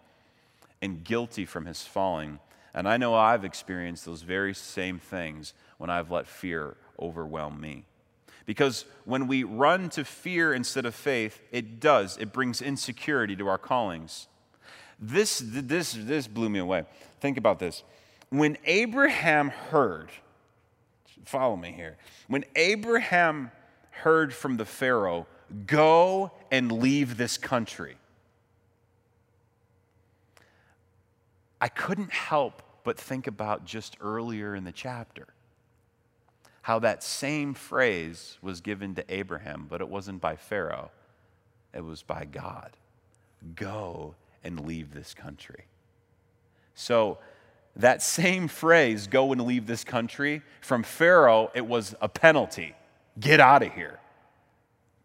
and 0.82 1.04
guilty 1.04 1.46
from 1.46 1.66
his 1.66 1.84
falling. 1.84 2.40
And 2.74 2.88
I 2.88 2.98
know 2.98 3.16
I've 3.16 3.46
experienced 3.46 4.06
those 4.06 4.22
very 4.22 4.54
same 4.54 5.00
things 5.00 5.54
when 5.78 5.90
I've 5.90 6.12
let 6.12 6.28
fear 6.28 6.76
overwhelm 7.00 7.60
me. 7.60 7.86
Because 8.46 8.86
when 9.06 9.28
we 9.28 9.44
run 9.44 9.90
to 9.92 10.04
fear 10.04 10.54
instead 10.54 10.86
of 10.86 10.96
faith, 10.96 11.40
it 11.52 11.80
does, 11.80 12.18
it 12.18 12.34
brings 12.34 12.62
insecurity 12.62 13.36
to 13.36 13.48
our 13.48 13.58
callings. 13.58 14.28
This, 15.00 15.42
this, 15.46 15.94
this 15.94 16.28
blew 16.28 16.50
me 16.50 16.60
away. 16.60 16.84
Think 17.22 17.38
about 17.38 17.60
this. 17.60 17.84
When 18.30 18.58
Abraham 18.66 19.50
heard, 19.50 20.10
Follow 21.30 21.56
me 21.56 21.72
here. 21.72 21.96
When 22.28 22.44
Abraham 22.56 23.52
heard 23.92 24.34
from 24.34 24.58
the 24.58 24.66
Pharaoh, 24.66 25.28
go 25.68 26.32
and 26.50 26.72
leave 26.72 27.18
this 27.18 27.38
country, 27.38 27.98
I 31.62 31.68
couldn't 31.68 32.12
help 32.12 32.64
but 32.84 32.98
think 32.98 33.28
about 33.28 33.64
just 33.64 33.96
earlier 34.02 34.56
in 34.56 34.64
the 34.64 34.72
chapter 34.72 35.28
how 36.64 36.80
that 36.80 37.04
same 37.04 37.54
phrase 37.54 38.40
was 38.42 38.60
given 38.60 38.96
to 38.96 39.06
Abraham, 39.08 39.68
but 39.70 39.82
it 39.82 39.88
wasn't 39.88 40.20
by 40.20 40.36
Pharaoh, 40.36 40.90
it 41.76 41.86
was 41.86 42.02
by 42.02 42.26
God. 42.26 42.72
Go 43.56 44.16
and 44.44 44.66
leave 44.66 44.96
this 44.96 45.14
country. 45.14 45.66
So, 46.74 47.20
that 47.80 48.02
same 48.02 48.48
phrase, 48.48 49.08
go 49.08 49.32
and 49.32 49.42
leave 49.42 49.66
this 49.66 49.84
country, 49.84 50.42
from 50.62 50.84
Pharaoh, 50.84 51.50
it 51.54 51.66
was 51.66 51.96
a 52.02 52.10
penalty. 52.10 52.76
Get 53.20 53.40
out 53.40 53.64
of 53.64 53.74
here. 53.74 54.00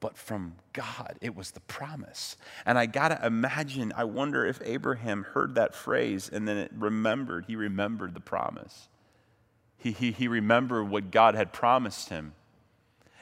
But 0.01 0.17
from 0.17 0.57
God, 0.73 1.17
it 1.21 1.35
was 1.35 1.53
the 1.53 1.61
promise. 1.61 2.37
And 2.67 2.77
I 2.77 2.87
got 2.87 3.09
to 3.09 3.25
imagine, 3.25 3.93
I 3.97 4.05
wonder 4.05 4.45
if 4.45 4.61
Abraham 4.65 5.23
heard 5.23 5.55
that 5.55 5.75
phrase 5.75 6.29
and 6.29 6.47
then 6.47 6.57
it 6.57 6.73
remembered, 6.77 7.47
he 7.47 7.57
remembered 7.57 8.13
the 8.13 8.21
promise. 8.21 8.89
He, 9.79 9.93
he, 9.93 10.11
he 10.11 10.29
remembered 10.29 10.91
what 10.91 11.11
God 11.11 11.35
had 11.35 11.53
promised 11.53 12.09
him. 12.09 12.35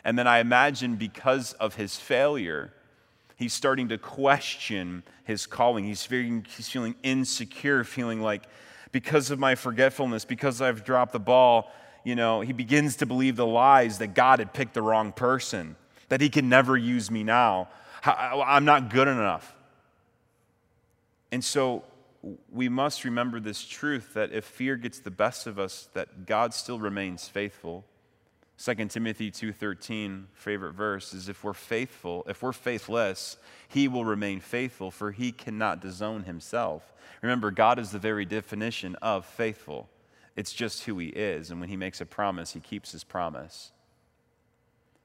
And 0.03 0.19
then 0.19 0.27
I 0.27 0.39
imagine 0.39 0.97
because 0.97 1.53
of 1.55 1.77
his 1.77 1.97
failure, 1.97 2.73
he's 3.37 3.53
starting 3.53 3.89
to 3.91 3.99
question 3.99 5.03
his 5.25 5.47
calling. 5.47 5.85
He's 5.85 6.05
feeling, 6.05 6.47
he's 6.57 6.69
feeling 6.69 6.97
insecure, 7.03 7.85
feeling 7.85 8.21
like, 8.21 8.45
because 8.93 9.31
of 9.31 9.39
my 9.39 9.55
forgetfulness, 9.55 10.25
because 10.25 10.61
I've 10.63 10.85
dropped 10.85 11.13
the 11.13 11.21
ball, 11.21 11.71
you 12.05 12.15
know, 12.15 12.41
he 12.43 12.53
begins 12.53 12.97
to 12.97 13.07
believe 13.07 13.37
the 13.37 13.47
lies 13.47 13.99
that 13.99 14.09
God 14.09 14.39
had 14.39 14.53
picked 14.53 14.75
the 14.75 14.83
wrong 14.83 15.13
person, 15.13 15.77
that 16.09 16.21
he 16.21 16.29
can 16.29 16.49
never 16.49 16.77
use 16.77 17.11
me 17.11 17.25
now. 17.25 17.69
I'm 18.05 18.65
not 18.65 18.91
good 18.91 19.09
enough. 19.09 19.55
And 21.31 21.43
so 21.43 21.85
we 22.53 22.69
must 22.69 23.05
remember 23.05 23.41
this 23.41 23.65
truth 23.65 24.15
that 24.15 24.33
if 24.33 24.45
fear 24.45 24.77
gets 24.77 25.01
the 25.01 25.11
best 25.11 25.47
of 25.47 25.59
us, 25.59 25.89
that 25.95 26.27
God 26.27 26.53
still 26.53 26.79
remains 26.79 27.29
faithful 27.29 27.85
2 28.63 28.75
Timothy 28.91 29.29
2:13 29.29 30.29
favorite 30.35 30.73
verse 30.75 31.13
is 31.13 31.29
if 31.29 31.43
we're 31.43 31.53
faithful, 31.53 32.25
if 32.29 32.43
we're 32.45 32.53
faithless, 32.53 33.37
he 33.67 33.89
will 33.89 34.05
remain 34.05 34.39
faithful 34.39 34.93
for 34.93 35.11
he 35.11 35.33
cannot 35.33 35.81
disown 35.81 36.23
himself. 36.23 36.93
Remember 37.23 37.51
God 37.51 37.81
is 37.81 37.91
the 37.91 37.99
very 37.99 38.25
definition 38.25 38.95
of 39.03 39.27
faithful. 39.27 39.91
It's 40.37 40.53
just 40.53 40.85
who 40.85 40.97
he 40.99 41.09
is 41.09 41.51
and 41.51 41.59
when 41.59 41.71
he 41.71 41.77
makes 41.77 42.01
a 42.01 42.07
promise, 42.07 42.53
he 42.53 42.61
keeps 42.61 42.93
his 42.93 43.03
promise. 43.03 43.73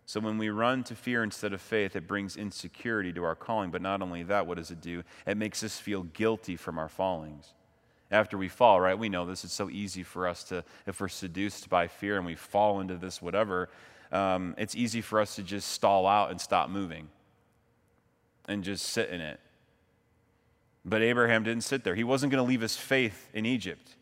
So 0.05 0.19
when 0.19 0.37
we 0.37 0.49
run 0.49 0.83
to 0.83 0.95
fear 0.95 1.23
instead 1.23 1.51
of 1.51 1.59
faith, 1.59 1.95
it 1.95 2.07
brings 2.07 2.37
insecurity 2.37 3.11
to 3.13 3.23
our 3.23 3.35
calling, 3.35 3.71
but 3.71 3.81
not 3.81 4.03
only 4.03 4.21
that, 4.21 4.45
what 4.45 4.57
does 4.57 4.69
it 4.69 4.81
do? 4.81 5.01
It 5.25 5.35
makes 5.35 5.63
us 5.63 5.79
feel 5.79 6.03
guilty 6.03 6.57
from 6.57 6.77
our 6.77 6.89
fallings 6.89 7.55
after 8.11 8.37
we 8.37 8.47
fall, 8.47 8.79
right? 8.79 8.97
We 8.97 9.09
know 9.09 9.25
this. 9.25 9.43
It's 9.43 9.53
so 9.53 9.69
easy 9.69 10.03
for 10.03 10.27
us 10.27 10.43
to, 10.45 10.63
if 10.85 11.01
we're 11.01 11.07
seduced 11.07 11.69
by 11.69 11.87
fear 11.87 12.17
and 12.17 12.25
we 12.25 12.35
fall 12.35 12.79
into 12.79 12.95
this 12.95 13.21
whatever, 13.21 13.69
um, 14.11 14.55
it's 14.57 14.75
easy 14.75 15.01
for 15.01 15.19
us 15.19 15.35
to 15.35 15.43
just 15.43 15.71
stall 15.71 16.07
out 16.07 16.31
and 16.31 16.39
stop 16.39 16.69
moving 16.69 17.09
and 18.47 18.63
just 18.63 18.85
sit 18.85 19.09
in 19.09 19.19
it. 19.19 19.39
But 20.85 21.01
Abraham 21.01 21.43
didn't 21.43 21.63
sit 21.63 21.83
there. 21.83 21.95
He 21.95 22.05
wasn't 22.05 22.31
going 22.31 22.43
to 22.43 22.47
leave 22.47 22.61
his 22.61 22.77
faith 22.77 23.29
in 23.33 23.45
Egypt. 23.45 23.95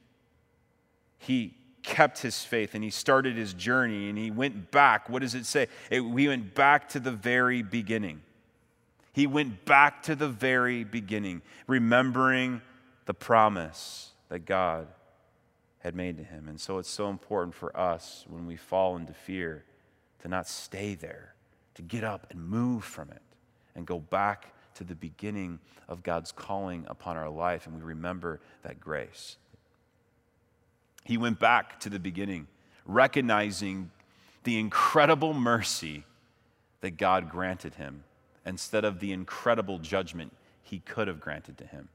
He 1.17 1.55
kept 1.81 2.19
his 2.19 2.43
faith 2.43 2.75
and 2.75 2.83
he 2.83 2.91
started 2.91 3.35
his 3.35 3.53
journey 3.53 4.09
and 4.09 4.17
he 4.17 4.29
went 4.29 4.69
back. 4.69 5.09
What 5.09 5.23
does 5.23 5.33
it 5.33 5.47
say? 5.47 5.67
It, 5.89 6.01
he 6.01 6.27
went 6.27 6.53
back 6.53 6.89
to 6.89 6.99
the 6.99 7.11
very 7.11 7.63
beginning. 7.63 8.21
He 9.13 9.25
went 9.27 9.65
back 9.65 10.03
to 10.03 10.15
the 10.15 10.27
very 10.27 10.83
beginning, 10.83 11.41
remembering 11.67 12.61
the 13.05 13.13
promise 13.13 14.11
that 14.29 14.45
God 14.45 14.87
had 15.79 15.95
made 15.95 16.17
to 16.17 16.23
him. 16.23 16.47
And 16.47 16.59
so 16.59 16.79
it's 16.79 16.89
so 16.89 17.09
important 17.09 17.53
for 17.53 17.75
us 17.77 18.25
when 18.27 18.47
we 18.47 18.55
fall 18.55 18.95
into 18.95 19.13
fear 19.13 19.63
to 20.21 20.27
not 20.27 20.47
stay 20.47 20.95
there, 20.95 21.35
to 21.75 21.81
get 21.81 22.03
up 22.03 22.27
and 22.31 22.43
move 22.43 22.83
from 22.83 23.11
it 23.11 23.21
and 23.75 23.85
go 23.85 23.99
back 23.99 24.53
to 24.75 24.83
the 24.83 24.95
beginning 24.95 25.59
of 25.87 26.01
God's 26.03 26.31
calling 26.31 26.85
upon 26.87 27.17
our 27.17 27.29
life. 27.29 27.67
And 27.67 27.75
we 27.75 27.81
remember 27.81 28.39
that 28.63 28.79
grace. 28.79 29.37
He 31.03 31.17
went 31.17 31.39
back 31.39 31.79
to 31.81 31.89
the 31.89 31.99
beginning, 31.99 32.47
recognizing 32.85 33.91
the 34.43 34.59
incredible 34.59 35.33
mercy 35.33 36.03
that 36.81 36.97
God 36.97 37.29
granted 37.29 37.75
him 37.75 38.03
instead 38.45 38.85
of 38.85 38.99
the 38.99 39.11
incredible 39.11 39.77
judgment 39.77 40.33
he 40.63 40.79
could 40.79 41.07
have 41.07 41.19
granted 41.19 41.57
to 41.59 41.65
him. 41.65 41.89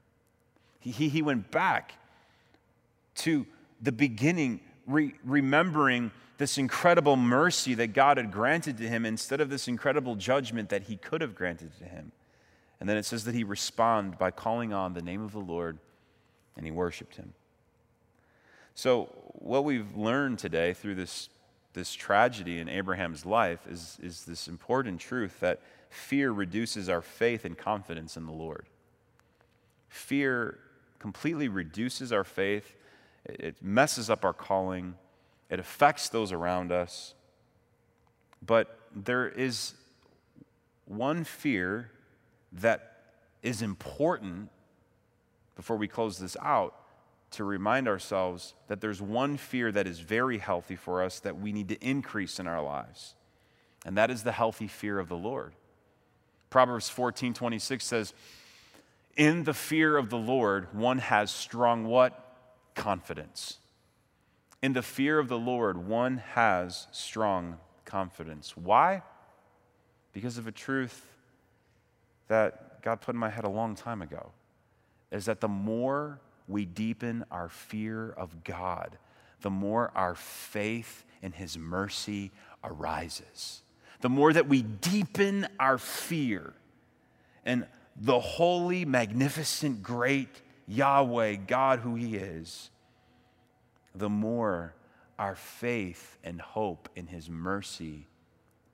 He, 0.81 1.09
he 1.09 1.21
went 1.21 1.51
back 1.51 1.93
to 3.15 3.45
the 3.81 3.91
beginning, 3.91 4.59
re- 4.85 5.15
remembering 5.23 6.11
this 6.37 6.57
incredible 6.57 7.15
mercy 7.15 7.75
that 7.75 7.93
God 7.93 8.17
had 8.17 8.31
granted 8.31 8.77
to 8.79 8.87
him 8.89 9.05
instead 9.05 9.41
of 9.41 9.49
this 9.49 9.67
incredible 9.67 10.15
judgment 10.15 10.69
that 10.69 10.83
he 10.83 10.97
could 10.97 11.21
have 11.21 11.35
granted 11.35 11.71
to 11.77 11.85
him. 11.85 12.11
And 12.79 12.89
then 12.89 12.97
it 12.97 13.05
says 13.05 13.25
that 13.25 13.35
he 13.35 13.43
responded 13.43 14.17
by 14.17 14.31
calling 14.31 14.73
on 14.73 14.93
the 14.93 15.03
name 15.03 15.23
of 15.23 15.33
the 15.33 15.39
Lord 15.39 15.77
and 16.57 16.65
he 16.65 16.71
worshiped 16.71 17.15
him. 17.15 17.33
So, 18.73 19.09
what 19.33 19.63
we've 19.65 19.95
learned 19.95 20.39
today 20.39 20.73
through 20.73 20.95
this, 20.95 21.29
this 21.73 21.93
tragedy 21.93 22.59
in 22.59 22.69
Abraham's 22.69 23.25
life 23.25 23.67
is, 23.69 23.99
is 24.01 24.25
this 24.25 24.47
important 24.47 24.99
truth 24.99 25.39
that 25.41 25.59
fear 25.89 26.31
reduces 26.31 26.89
our 26.89 27.01
faith 27.01 27.45
and 27.45 27.57
confidence 27.57 28.17
in 28.17 28.25
the 28.25 28.31
Lord. 28.31 28.65
Fear 29.89 30.57
completely 31.01 31.47
reduces 31.47 32.13
our 32.13 32.23
faith, 32.23 32.75
it 33.25 33.55
messes 33.59 34.07
up 34.07 34.23
our 34.23 34.33
calling, 34.33 34.93
it 35.49 35.59
affects 35.59 36.09
those 36.09 36.31
around 36.31 36.71
us. 36.71 37.15
But 38.45 38.79
there 38.95 39.27
is 39.27 39.73
one 40.85 41.23
fear 41.23 41.89
that 42.53 43.01
is 43.41 43.63
important 43.63 44.49
before 45.55 45.75
we 45.75 45.87
close 45.87 46.19
this 46.19 46.37
out 46.39 46.75
to 47.31 47.43
remind 47.43 47.87
ourselves 47.87 48.53
that 48.67 48.79
there's 48.79 49.01
one 49.01 49.37
fear 49.37 49.71
that 49.71 49.87
is 49.87 49.99
very 49.99 50.37
healthy 50.37 50.75
for 50.75 51.01
us 51.01 51.19
that 51.21 51.39
we 51.39 51.51
need 51.51 51.69
to 51.69 51.83
increase 51.83 52.39
in 52.39 52.45
our 52.45 52.61
lives. 52.61 53.15
And 53.85 53.97
that 53.97 54.11
is 54.11 54.21
the 54.21 54.33
healthy 54.33 54.67
fear 54.67 54.99
of 54.99 55.09
the 55.09 55.15
Lord. 55.15 55.53
Proverbs 56.51 56.89
14 56.89 57.33
26 57.33 57.83
says, 57.83 58.13
in 59.15 59.43
the 59.43 59.53
fear 59.53 59.97
of 59.97 60.09
the 60.09 60.17
Lord, 60.17 60.73
one 60.73 60.99
has 60.99 61.31
strong 61.31 61.85
what? 61.85 62.17
Confidence. 62.75 63.57
In 64.61 64.73
the 64.73 64.81
fear 64.81 65.19
of 65.19 65.27
the 65.27 65.39
Lord, 65.39 65.87
one 65.87 66.17
has 66.17 66.87
strong 66.91 67.57
confidence. 67.85 68.55
Why? 68.55 69.01
Because 70.13 70.37
of 70.37 70.47
a 70.47 70.51
truth 70.51 71.07
that 72.27 72.81
God 72.81 73.01
put 73.01 73.15
in 73.15 73.19
my 73.19 73.29
head 73.29 73.43
a 73.43 73.49
long 73.49 73.75
time 73.75 74.01
ago 74.01 74.31
is 75.11 75.25
that 75.25 75.41
the 75.41 75.47
more 75.47 76.19
we 76.47 76.65
deepen 76.65 77.25
our 77.31 77.49
fear 77.49 78.11
of 78.11 78.43
God, 78.43 78.97
the 79.41 79.49
more 79.49 79.91
our 79.95 80.15
faith 80.15 81.03
in 81.21 81.31
His 81.31 81.57
mercy 81.57 82.31
arises. 82.63 83.61
The 84.01 84.09
more 84.09 84.33
that 84.33 84.47
we 84.47 84.61
deepen 84.61 85.47
our 85.59 85.77
fear 85.77 86.53
and 87.45 87.65
the 87.95 88.19
holy, 88.19 88.85
magnificent, 88.85 89.83
great 89.83 90.41
Yahweh, 90.67 91.35
God 91.35 91.79
who 91.79 91.95
He 91.95 92.15
is, 92.15 92.69
the 93.93 94.09
more 94.09 94.73
our 95.19 95.35
faith 95.35 96.17
and 96.23 96.41
hope 96.41 96.89
in 96.95 97.07
His 97.07 97.29
mercy 97.29 98.07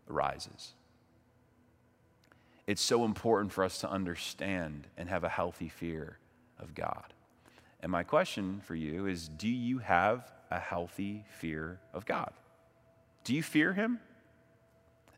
rises. 0.07 0.73
It's 2.67 2.81
so 2.81 3.05
important 3.05 3.51
for 3.53 3.63
us 3.63 3.79
to 3.79 3.89
understand 3.89 4.87
and 4.97 5.09
have 5.09 5.23
a 5.23 5.29
healthy 5.29 5.69
fear 5.69 6.19
of 6.59 6.75
God. 6.75 7.13
And 7.81 7.91
my 7.91 8.03
question 8.03 8.61
for 8.65 8.75
you 8.75 9.07
is 9.07 9.29
do 9.29 9.47
you 9.47 9.79
have 9.79 10.31
a 10.51 10.59
healthy 10.59 11.25
fear 11.39 11.79
of 11.93 12.05
God? 12.05 12.31
Do 13.23 13.33
you 13.33 13.43
fear 13.43 13.73
Him? 13.73 13.99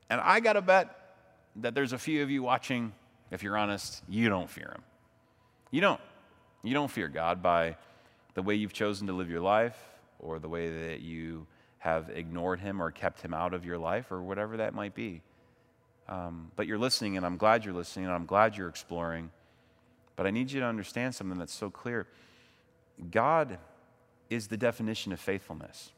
And 0.09 0.19
I 0.21 0.39
got 0.39 0.53
to 0.53 0.61
bet 0.61 1.15
that 1.57 1.75
there's 1.75 1.93
a 1.93 1.97
few 1.97 2.23
of 2.23 2.29
you 2.29 2.43
watching 2.43 2.93
if 3.31 3.43
you're 3.43 3.57
honest, 3.57 4.03
you 4.07 4.29
don't 4.29 4.49
fear 4.49 4.71
him. 4.75 4.83
You 5.71 5.81
don't. 5.81 6.01
You 6.63 6.73
don't 6.73 6.91
fear 6.91 7.07
God 7.07 7.41
by 7.41 7.77
the 8.33 8.41
way 8.41 8.55
you've 8.55 8.73
chosen 8.73 9.07
to 9.07 9.13
live 9.13 9.29
your 9.29 9.41
life 9.41 9.77
or 10.19 10.39
the 10.39 10.49
way 10.49 10.89
that 10.89 11.01
you 11.01 11.47
have 11.79 12.09
ignored 12.09 12.59
him 12.59 12.81
or 12.81 12.91
kept 12.91 13.21
him 13.21 13.33
out 13.33 13.53
of 13.53 13.65
your 13.65 13.77
life 13.77 14.11
or 14.11 14.21
whatever 14.21 14.57
that 14.57 14.73
might 14.73 14.93
be. 14.93 15.21
Um, 16.07 16.51
but 16.55 16.67
you're 16.67 16.77
listening, 16.77 17.17
and 17.17 17.25
I'm 17.25 17.37
glad 17.37 17.63
you're 17.63 17.73
listening, 17.73 18.05
and 18.05 18.13
I'm 18.13 18.25
glad 18.25 18.57
you're 18.57 18.67
exploring. 18.67 19.29
But 20.15 20.27
I 20.27 20.31
need 20.31 20.51
you 20.51 20.59
to 20.59 20.65
understand 20.65 21.15
something 21.15 21.37
that's 21.37 21.53
so 21.53 21.69
clear 21.69 22.07
God 23.11 23.57
is 24.29 24.47
the 24.47 24.57
definition 24.57 25.13
of 25.13 25.19
faithfulness. 25.19 25.93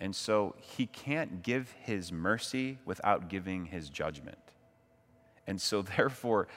And 0.00 0.14
so 0.14 0.54
he 0.60 0.86
can't 0.86 1.42
give 1.42 1.74
his 1.82 2.12
mercy 2.12 2.78
without 2.84 3.28
giving 3.28 3.66
his 3.66 3.90
judgment. 3.90 4.38
And 5.46 5.60
so, 5.60 5.82
therefore, 5.96 6.48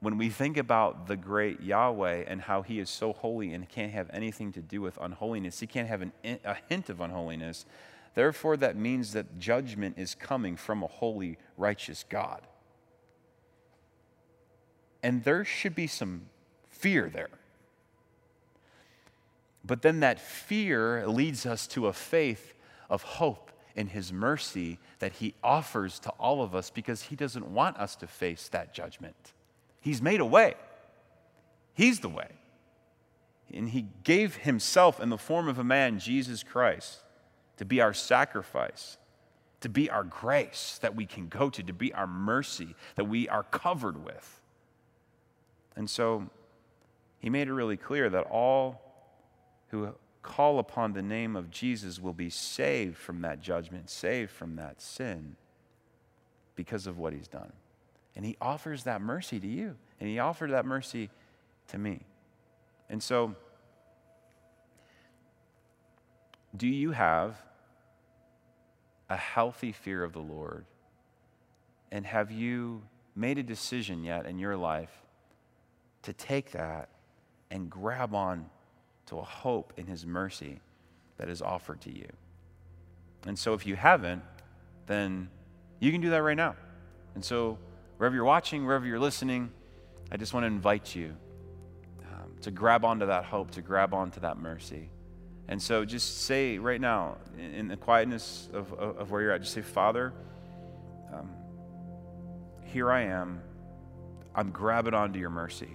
when 0.00 0.16
we 0.16 0.28
think 0.28 0.56
about 0.56 1.08
the 1.08 1.16
great 1.16 1.60
Yahweh 1.60 2.24
and 2.26 2.42
how 2.42 2.62
he 2.62 2.78
is 2.78 2.88
so 2.88 3.12
holy 3.12 3.52
and 3.52 3.68
can't 3.68 3.92
have 3.92 4.08
anything 4.12 4.52
to 4.52 4.60
do 4.60 4.80
with 4.80 4.96
unholiness, 5.00 5.58
he 5.60 5.66
can't 5.66 5.88
have 5.88 6.02
an, 6.02 6.12
a 6.24 6.56
hint 6.68 6.88
of 6.88 7.00
unholiness. 7.00 7.66
Therefore, 8.14 8.56
that 8.58 8.76
means 8.76 9.12
that 9.12 9.38
judgment 9.38 9.98
is 9.98 10.14
coming 10.14 10.56
from 10.56 10.82
a 10.82 10.86
holy, 10.86 11.38
righteous 11.56 12.04
God. 12.08 12.46
And 15.02 15.24
there 15.24 15.44
should 15.44 15.74
be 15.74 15.86
some 15.86 16.22
fear 16.68 17.10
there. 17.12 17.30
But 19.64 19.82
then 19.82 20.00
that 20.00 20.20
fear 20.20 21.06
leads 21.06 21.44
us 21.44 21.66
to 21.68 21.88
a 21.88 21.92
faith 21.92 22.54
of 22.88 23.02
hope 23.02 23.50
in 23.78 23.86
His 23.86 24.12
mercy 24.12 24.80
that 24.98 25.12
He 25.12 25.34
offers 25.42 26.00
to 26.00 26.10
all 26.18 26.42
of 26.42 26.52
us 26.52 26.68
because 26.68 27.02
He 27.02 27.14
doesn't 27.14 27.46
want 27.46 27.76
us 27.76 27.94
to 27.96 28.08
face 28.08 28.48
that 28.48 28.74
judgment. 28.74 29.32
He's 29.80 30.02
made 30.02 30.20
a 30.20 30.26
way, 30.26 30.54
He's 31.74 32.00
the 32.00 32.08
way. 32.08 32.28
And 33.54 33.68
He 33.68 33.86
gave 34.02 34.34
Himself 34.36 35.00
in 35.00 35.10
the 35.10 35.16
form 35.16 35.48
of 35.48 35.60
a 35.60 35.64
man, 35.64 36.00
Jesus 36.00 36.42
Christ, 36.42 36.98
to 37.56 37.64
be 37.64 37.80
our 37.80 37.94
sacrifice, 37.94 38.98
to 39.60 39.68
be 39.68 39.88
our 39.88 40.04
grace 40.04 40.78
that 40.82 40.96
we 40.96 41.06
can 41.06 41.28
go 41.28 41.48
to, 41.48 41.62
to 41.62 41.72
be 41.72 41.94
our 41.94 42.08
mercy 42.08 42.74
that 42.96 43.04
we 43.04 43.28
are 43.28 43.44
covered 43.44 44.04
with. 44.04 44.40
And 45.76 45.88
so 45.88 46.28
He 47.20 47.30
made 47.30 47.46
it 47.46 47.52
really 47.52 47.76
clear 47.76 48.10
that 48.10 48.26
all 48.26 48.82
who 49.68 49.94
call 50.22 50.58
upon 50.58 50.92
the 50.92 51.02
name 51.02 51.36
of 51.36 51.50
Jesus 51.50 52.00
will 52.00 52.12
be 52.12 52.30
saved 52.30 52.96
from 52.96 53.22
that 53.22 53.40
judgment, 53.40 53.88
saved 53.90 54.30
from 54.30 54.56
that 54.56 54.80
sin 54.80 55.36
because 56.54 56.86
of 56.86 56.98
what 56.98 57.12
he's 57.12 57.28
done. 57.28 57.52
And 58.16 58.24
he 58.24 58.36
offers 58.40 58.84
that 58.84 59.00
mercy 59.00 59.38
to 59.38 59.46
you, 59.46 59.76
and 60.00 60.08
he 60.08 60.18
offered 60.18 60.50
that 60.50 60.66
mercy 60.66 61.08
to 61.68 61.78
me. 61.78 62.00
And 62.90 63.02
so, 63.02 63.36
do 66.56 66.66
you 66.66 66.90
have 66.92 67.40
a 69.08 69.16
healthy 69.16 69.72
fear 69.72 70.02
of 70.02 70.12
the 70.12 70.20
Lord? 70.20 70.64
And 71.92 72.04
have 72.06 72.30
you 72.30 72.82
made 73.14 73.38
a 73.38 73.42
decision 73.42 74.02
yet 74.02 74.26
in 74.26 74.38
your 74.38 74.56
life 74.56 75.02
to 76.02 76.12
take 76.12 76.52
that 76.52 76.88
and 77.50 77.70
grab 77.70 78.14
on 78.14 78.50
to 79.08 79.18
a 79.18 79.24
hope 79.24 79.72
in 79.76 79.86
His 79.86 80.06
mercy 80.06 80.60
that 81.18 81.28
is 81.28 81.42
offered 81.42 81.80
to 81.82 81.94
you. 81.94 82.08
And 83.26 83.38
so 83.38 83.54
if 83.54 83.66
you 83.66 83.76
haven't, 83.76 84.22
then 84.86 85.28
you 85.80 85.92
can 85.92 86.00
do 86.00 86.10
that 86.10 86.22
right 86.22 86.36
now. 86.36 86.56
And 87.14 87.24
so 87.24 87.58
wherever 87.96 88.14
you're 88.14 88.24
watching, 88.24 88.64
wherever 88.64 88.86
you're 88.86 88.98
listening, 88.98 89.50
I 90.10 90.16
just 90.16 90.32
want 90.32 90.44
to 90.44 90.48
invite 90.48 90.94
you 90.94 91.14
um, 92.12 92.32
to 92.42 92.50
grab 92.50 92.84
onto 92.84 93.06
that 93.06 93.24
hope, 93.24 93.50
to 93.52 93.62
grab 93.62 93.92
onto 93.92 94.20
that 94.20 94.38
mercy. 94.38 94.88
And 95.48 95.60
so 95.60 95.84
just 95.84 96.24
say 96.24 96.58
right 96.58 96.80
now, 96.80 97.16
in, 97.38 97.68
the 97.68 97.76
quietness 97.76 98.48
of, 98.52 98.72
of, 98.74 98.98
of, 98.98 99.10
where 99.10 99.22
you're 99.22 99.32
at, 99.32 99.40
just 99.40 99.54
say, 99.54 99.62
Father, 99.62 100.12
um, 101.12 101.30
here 102.64 102.90
I 102.92 103.02
am. 103.02 103.40
I'm 104.34 104.50
grabbing 104.50 104.92
onto 104.92 105.18
your 105.18 105.30
mercy. 105.30 105.70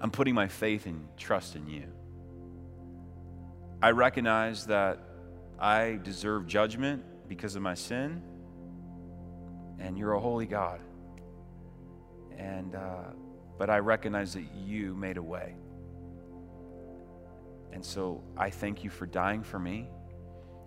I'm 0.00 0.10
putting 0.10 0.34
my 0.34 0.48
faith 0.48 0.86
and 0.86 1.06
trust 1.16 1.56
in 1.56 1.66
you. 1.66 1.84
I 3.82 3.90
recognize 3.90 4.66
that 4.66 4.98
I 5.58 5.98
deserve 6.02 6.46
judgment 6.46 7.04
because 7.28 7.54
of 7.54 7.62
my 7.62 7.74
sin, 7.74 8.22
and 9.78 9.98
you're 9.98 10.14
a 10.14 10.20
holy 10.20 10.46
God. 10.46 10.80
And, 12.36 12.74
uh, 12.74 13.12
but 13.58 13.68
I 13.68 13.78
recognize 13.78 14.32
that 14.34 14.44
you 14.54 14.94
made 14.94 15.18
a 15.18 15.22
way. 15.22 15.54
And 17.72 17.84
so 17.84 18.22
I 18.36 18.50
thank 18.50 18.82
you 18.82 18.90
for 18.90 19.06
dying 19.06 19.42
for 19.42 19.58
me. 19.58 19.88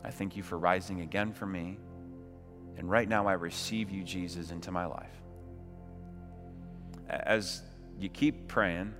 I 0.03 0.11
thank 0.11 0.35
you 0.35 0.43
for 0.43 0.57
rising 0.57 1.01
again 1.01 1.33
for 1.33 1.45
me. 1.45 1.79
And 2.77 2.89
right 2.89 3.07
now 3.07 3.27
I 3.27 3.33
receive 3.33 3.89
you, 3.89 4.03
Jesus, 4.03 4.51
into 4.51 4.71
my 4.71 4.85
life. 4.85 5.21
As 7.09 7.61
you 7.99 8.09
keep 8.09 8.47
praying, 8.47 8.93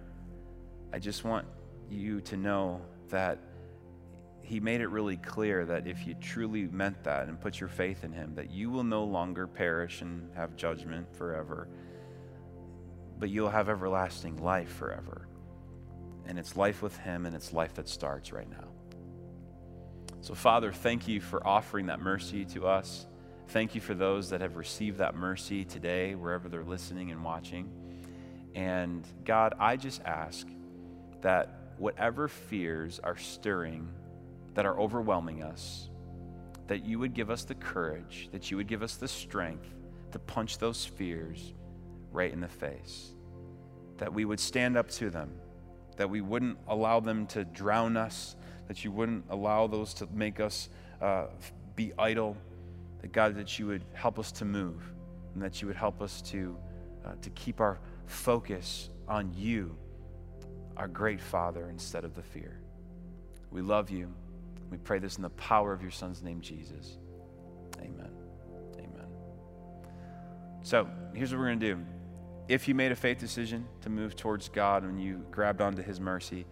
I 0.93 0.99
just 0.99 1.23
want 1.23 1.47
you 1.89 2.21
to 2.21 2.37
know 2.37 2.79
that 3.09 3.39
he 4.41 4.59
made 4.59 4.79
it 4.79 4.89
really 4.89 5.17
clear 5.17 5.65
that 5.65 5.87
if 5.87 6.05
you 6.05 6.13
truly 6.13 6.67
meant 6.67 7.03
that 7.05 7.27
and 7.27 7.41
put 7.41 7.59
your 7.59 7.69
faith 7.69 8.03
in 8.03 8.11
him, 8.11 8.35
that 8.35 8.51
you 8.51 8.69
will 8.69 8.83
no 8.83 9.03
longer 9.03 9.47
perish 9.47 10.01
and 10.01 10.29
have 10.35 10.55
judgment 10.55 11.11
forever, 11.15 11.67
but 13.17 13.31
you'll 13.31 13.49
have 13.49 13.69
everlasting 13.69 14.37
life 14.37 14.69
forever. 14.69 15.27
And 16.27 16.37
it's 16.37 16.55
life 16.55 16.83
with 16.83 16.95
him, 16.97 17.25
and 17.25 17.35
it's 17.35 17.53
life 17.53 17.73
that 17.73 17.89
starts 17.89 18.31
right 18.31 18.49
now. 18.49 18.67
So, 20.21 20.35
Father, 20.35 20.71
thank 20.71 21.07
you 21.07 21.21
for 21.21 21.45
offering 21.45 21.87
that 21.87 22.01
mercy 22.01 22.45
to 22.45 22.67
us. 22.67 23.07
Thank 23.47 23.73
you 23.73 23.81
for 23.81 23.95
those 23.95 24.29
that 24.29 24.41
have 24.41 24.57
received 24.57 24.99
that 24.99 25.15
mercy 25.15 25.65
today, 25.65 26.13
wherever 26.13 26.49
they're 26.49 26.63
listening 26.63 27.09
and 27.09 27.23
watching. 27.23 27.71
And 28.53 29.07
God, 29.25 29.55
I 29.59 29.75
just 29.75 30.03
ask 30.03 30.47
that 31.23 31.49
whatever 31.77 32.27
fears 32.27 32.99
are 33.03 33.17
stirring, 33.17 33.89
that 34.53 34.65
are 34.65 34.79
overwhelming 34.79 35.41
us, 35.41 35.89
that 36.67 36.85
you 36.85 36.99
would 36.99 37.13
give 37.13 37.29
us 37.29 37.43
the 37.43 37.55
courage, 37.55 38.29
that 38.31 38.51
you 38.51 38.57
would 38.57 38.67
give 38.67 38.83
us 38.83 38.95
the 38.95 39.07
strength 39.07 39.67
to 40.11 40.19
punch 40.19 40.59
those 40.59 40.85
fears 40.85 41.53
right 42.11 42.31
in 42.31 42.41
the 42.41 42.47
face, 42.47 43.13
that 43.97 44.13
we 44.13 44.25
would 44.25 44.39
stand 44.39 44.77
up 44.77 44.89
to 44.89 45.09
them, 45.09 45.31
that 45.97 46.09
we 46.09 46.21
wouldn't 46.21 46.57
allow 46.67 46.99
them 46.99 47.25
to 47.27 47.45
drown 47.45 47.97
us, 47.97 48.35
that 48.67 48.83
you 48.83 48.91
wouldn't 48.91 49.23
allow 49.29 49.65
those 49.65 49.93
to 49.93 50.07
make 50.13 50.39
us 50.39 50.69
uh, 51.01 51.27
be 51.75 51.93
idle, 51.97 52.37
that 53.01 53.11
God, 53.11 53.35
that 53.35 53.57
you 53.57 53.67
would 53.67 53.83
help 53.93 54.19
us 54.19 54.31
to 54.33 54.45
move, 54.45 54.81
and 55.33 55.41
that 55.41 55.61
you 55.61 55.67
would 55.67 55.77
help 55.77 56.01
us 56.01 56.21
to, 56.23 56.57
uh, 57.05 57.13
to 57.21 57.29
keep 57.31 57.61
our 57.61 57.79
focus 58.05 58.89
on 59.07 59.33
you 59.33 59.75
our 60.77 60.87
great 60.87 61.21
Father 61.21 61.69
instead 61.69 62.03
of 62.03 62.15
the 62.15 62.21
fear. 62.21 62.59
We 63.51 63.61
love 63.61 63.89
you. 63.89 64.11
We 64.71 64.77
pray 64.77 64.99
this 64.99 65.17
in 65.17 65.21
the 65.21 65.29
power 65.31 65.73
of 65.73 65.81
your 65.81 65.91
Son's 65.91 66.23
name, 66.23 66.41
Jesus. 66.41 66.97
Amen. 67.79 68.09
Amen. 68.77 69.07
So 70.63 70.87
here's 71.13 71.31
what 71.31 71.39
we're 71.39 71.47
going 71.47 71.59
to 71.59 71.75
do. 71.75 71.85
If 72.47 72.67
you 72.67 72.75
made 72.75 72.91
a 72.91 72.95
faith 72.95 73.19
decision 73.19 73.65
to 73.81 73.89
move 73.89 74.15
towards 74.15 74.49
God 74.49 74.83
and 74.83 75.01
you 75.01 75.23
grabbed 75.31 75.61
onto 75.61 75.81
his 75.81 75.99
mercy, 75.99 76.45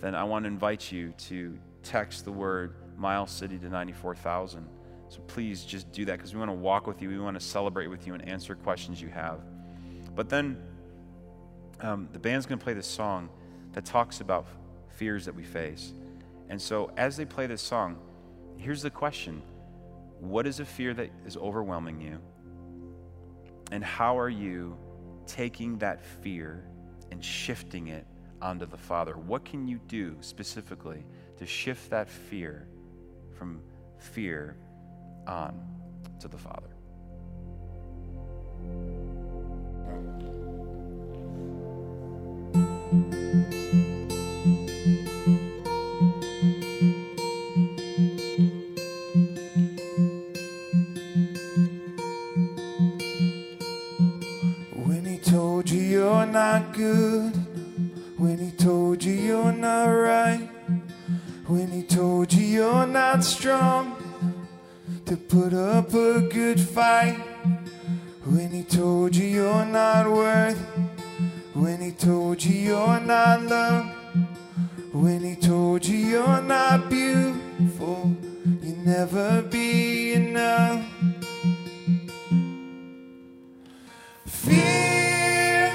then 0.00 0.14
I 0.14 0.24
want 0.24 0.44
to 0.44 0.48
invite 0.48 0.90
you 0.90 1.12
to 1.18 1.58
text 1.82 2.24
the 2.24 2.32
word 2.32 2.74
Miles 2.96 3.30
City 3.30 3.58
to 3.58 3.68
94,000. 3.68 4.66
So 5.08 5.20
please 5.26 5.64
just 5.64 5.92
do 5.92 6.04
that 6.06 6.16
because 6.16 6.34
we 6.34 6.40
want 6.40 6.50
to 6.50 6.56
walk 6.56 6.86
with 6.86 7.00
you. 7.00 7.08
We 7.08 7.18
want 7.18 7.38
to 7.38 7.44
celebrate 7.46 7.86
with 7.86 8.06
you 8.06 8.14
and 8.14 8.26
answer 8.28 8.54
questions 8.54 9.00
you 9.00 9.08
have. 9.08 9.40
But 10.14 10.28
then 10.28 10.56
um, 11.80 12.08
the 12.12 12.18
band's 12.18 12.46
going 12.46 12.58
to 12.58 12.64
play 12.64 12.74
this 12.74 12.86
song 12.86 13.28
that 13.76 13.84
talks 13.84 14.22
about 14.22 14.46
fears 14.88 15.26
that 15.26 15.34
we 15.34 15.44
face. 15.44 15.92
And 16.48 16.60
so, 16.60 16.90
as 16.96 17.16
they 17.16 17.26
play 17.26 17.46
this 17.46 17.60
song, 17.60 17.98
here's 18.56 18.82
the 18.82 18.90
question 18.90 19.42
What 20.18 20.46
is 20.46 20.58
a 20.58 20.64
fear 20.64 20.94
that 20.94 21.10
is 21.26 21.36
overwhelming 21.36 22.00
you? 22.00 22.18
And 23.70 23.84
how 23.84 24.18
are 24.18 24.30
you 24.30 24.76
taking 25.26 25.76
that 25.78 26.02
fear 26.02 26.64
and 27.10 27.22
shifting 27.22 27.88
it 27.88 28.06
onto 28.40 28.64
the 28.64 28.78
Father? 28.78 29.12
What 29.14 29.44
can 29.44 29.68
you 29.68 29.78
do 29.88 30.16
specifically 30.20 31.04
to 31.38 31.46
shift 31.46 31.90
that 31.90 32.08
fear 32.08 32.66
from 33.36 33.60
fear 33.98 34.56
on 35.26 35.60
to 36.20 36.28
the 36.28 36.38
Father? 36.38 36.75
Good 66.36 66.60
fight, 66.60 67.16
when 68.24 68.50
he 68.50 68.62
told 68.62 69.16
you 69.16 69.24
you're 69.24 69.64
not 69.64 70.06
he 70.06 70.65
told 71.98 72.44
you 72.44 72.54
you're 72.54 73.00
not 73.00 73.42
loved, 73.42 73.88
when 74.92 75.22
he 75.22 75.34
told 75.34 75.86
you 75.86 75.96
you're 75.96 76.42
not 76.42 76.90
beautiful, 76.90 78.14
you'll 78.62 78.76
never 78.84 79.42
be 79.42 80.12
enough. 80.12 80.84
Fear, 84.26 85.72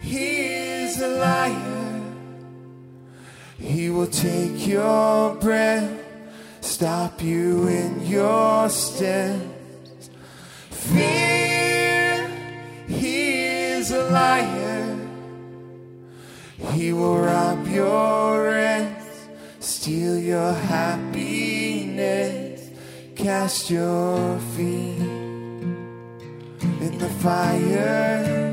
he 0.00 0.46
is 0.46 1.00
a 1.00 1.08
liar. 1.08 2.02
He 3.58 3.90
will 3.90 4.08
take 4.08 4.66
your 4.66 5.34
breath, 5.36 5.90
stop 6.60 7.22
you 7.22 7.68
in 7.68 8.06
your 8.06 8.68
steps. 8.68 10.10
Fear, 10.70 12.28
he 12.88 13.44
is 13.44 13.90
a 13.90 14.10
liar. 14.10 14.63
He 16.72 16.92
will 16.92 17.18
rob 17.18 17.66
your 17.68 18.44
rest, 18.44 19.28
steal 19.60 20.18
your 20.18 20.52
happiness, 20.52 21.90
cast 23.14 23.70
your 23.70 24.38
feet 24.56 24.98
in 26.80 26.98
the 26.98 27.10
fire. 27.20 28.52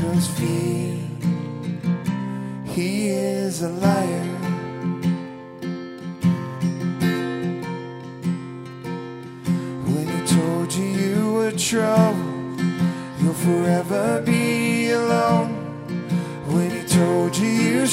Cause 0.00 0.28
fear, 0.38 0.96
he 2.64 3.08
is 3.08 3.62
a 3.62 3.68
liar. 3.68 4.28
When 9.92 10.06
he 10.08 10.20
told 10.26 10.72
you 10.72 10.84
you 10.84 11.32
were 11.34 11.52
troubled, 11.52 12.60
you'll 13.20 13.34
forever 13.34 14.22
be 14.24 14.29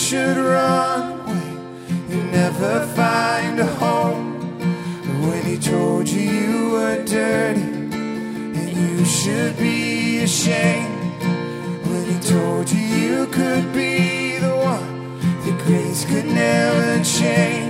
should 0.10 0.38
run 0.38 1.20
away, 1.20 1.52
you 2.08 2.24
never 2.32 2.88
find 2.96 3.60
a 3.60 3.66
home. 3.66 4.40
When 5.28 5.44
he 5.44 5.58
told 5.58 6.08
you 6.08 6.22
you 6.22 6.72
were 6.72 7.04
dirty 7.04 7.60
and 7.60 8.70
you 8.70 9.04
should 9.04 9.58
be 9.58 10.20
ashamed. 10.20 11.22
When 11.90 12.06
he 12.06 12.18
told 12.22 12.72
you 12.72 12.80
you 12.80 13.28
could 13.28 13.74
be 13.74 14.38
the 14.38 14.56
one 14.56 15.20
that 15.44 15.62
grace 15.66 16.06
could 16.06 16.28
never 16.28 17.04
change. 17.04 17.67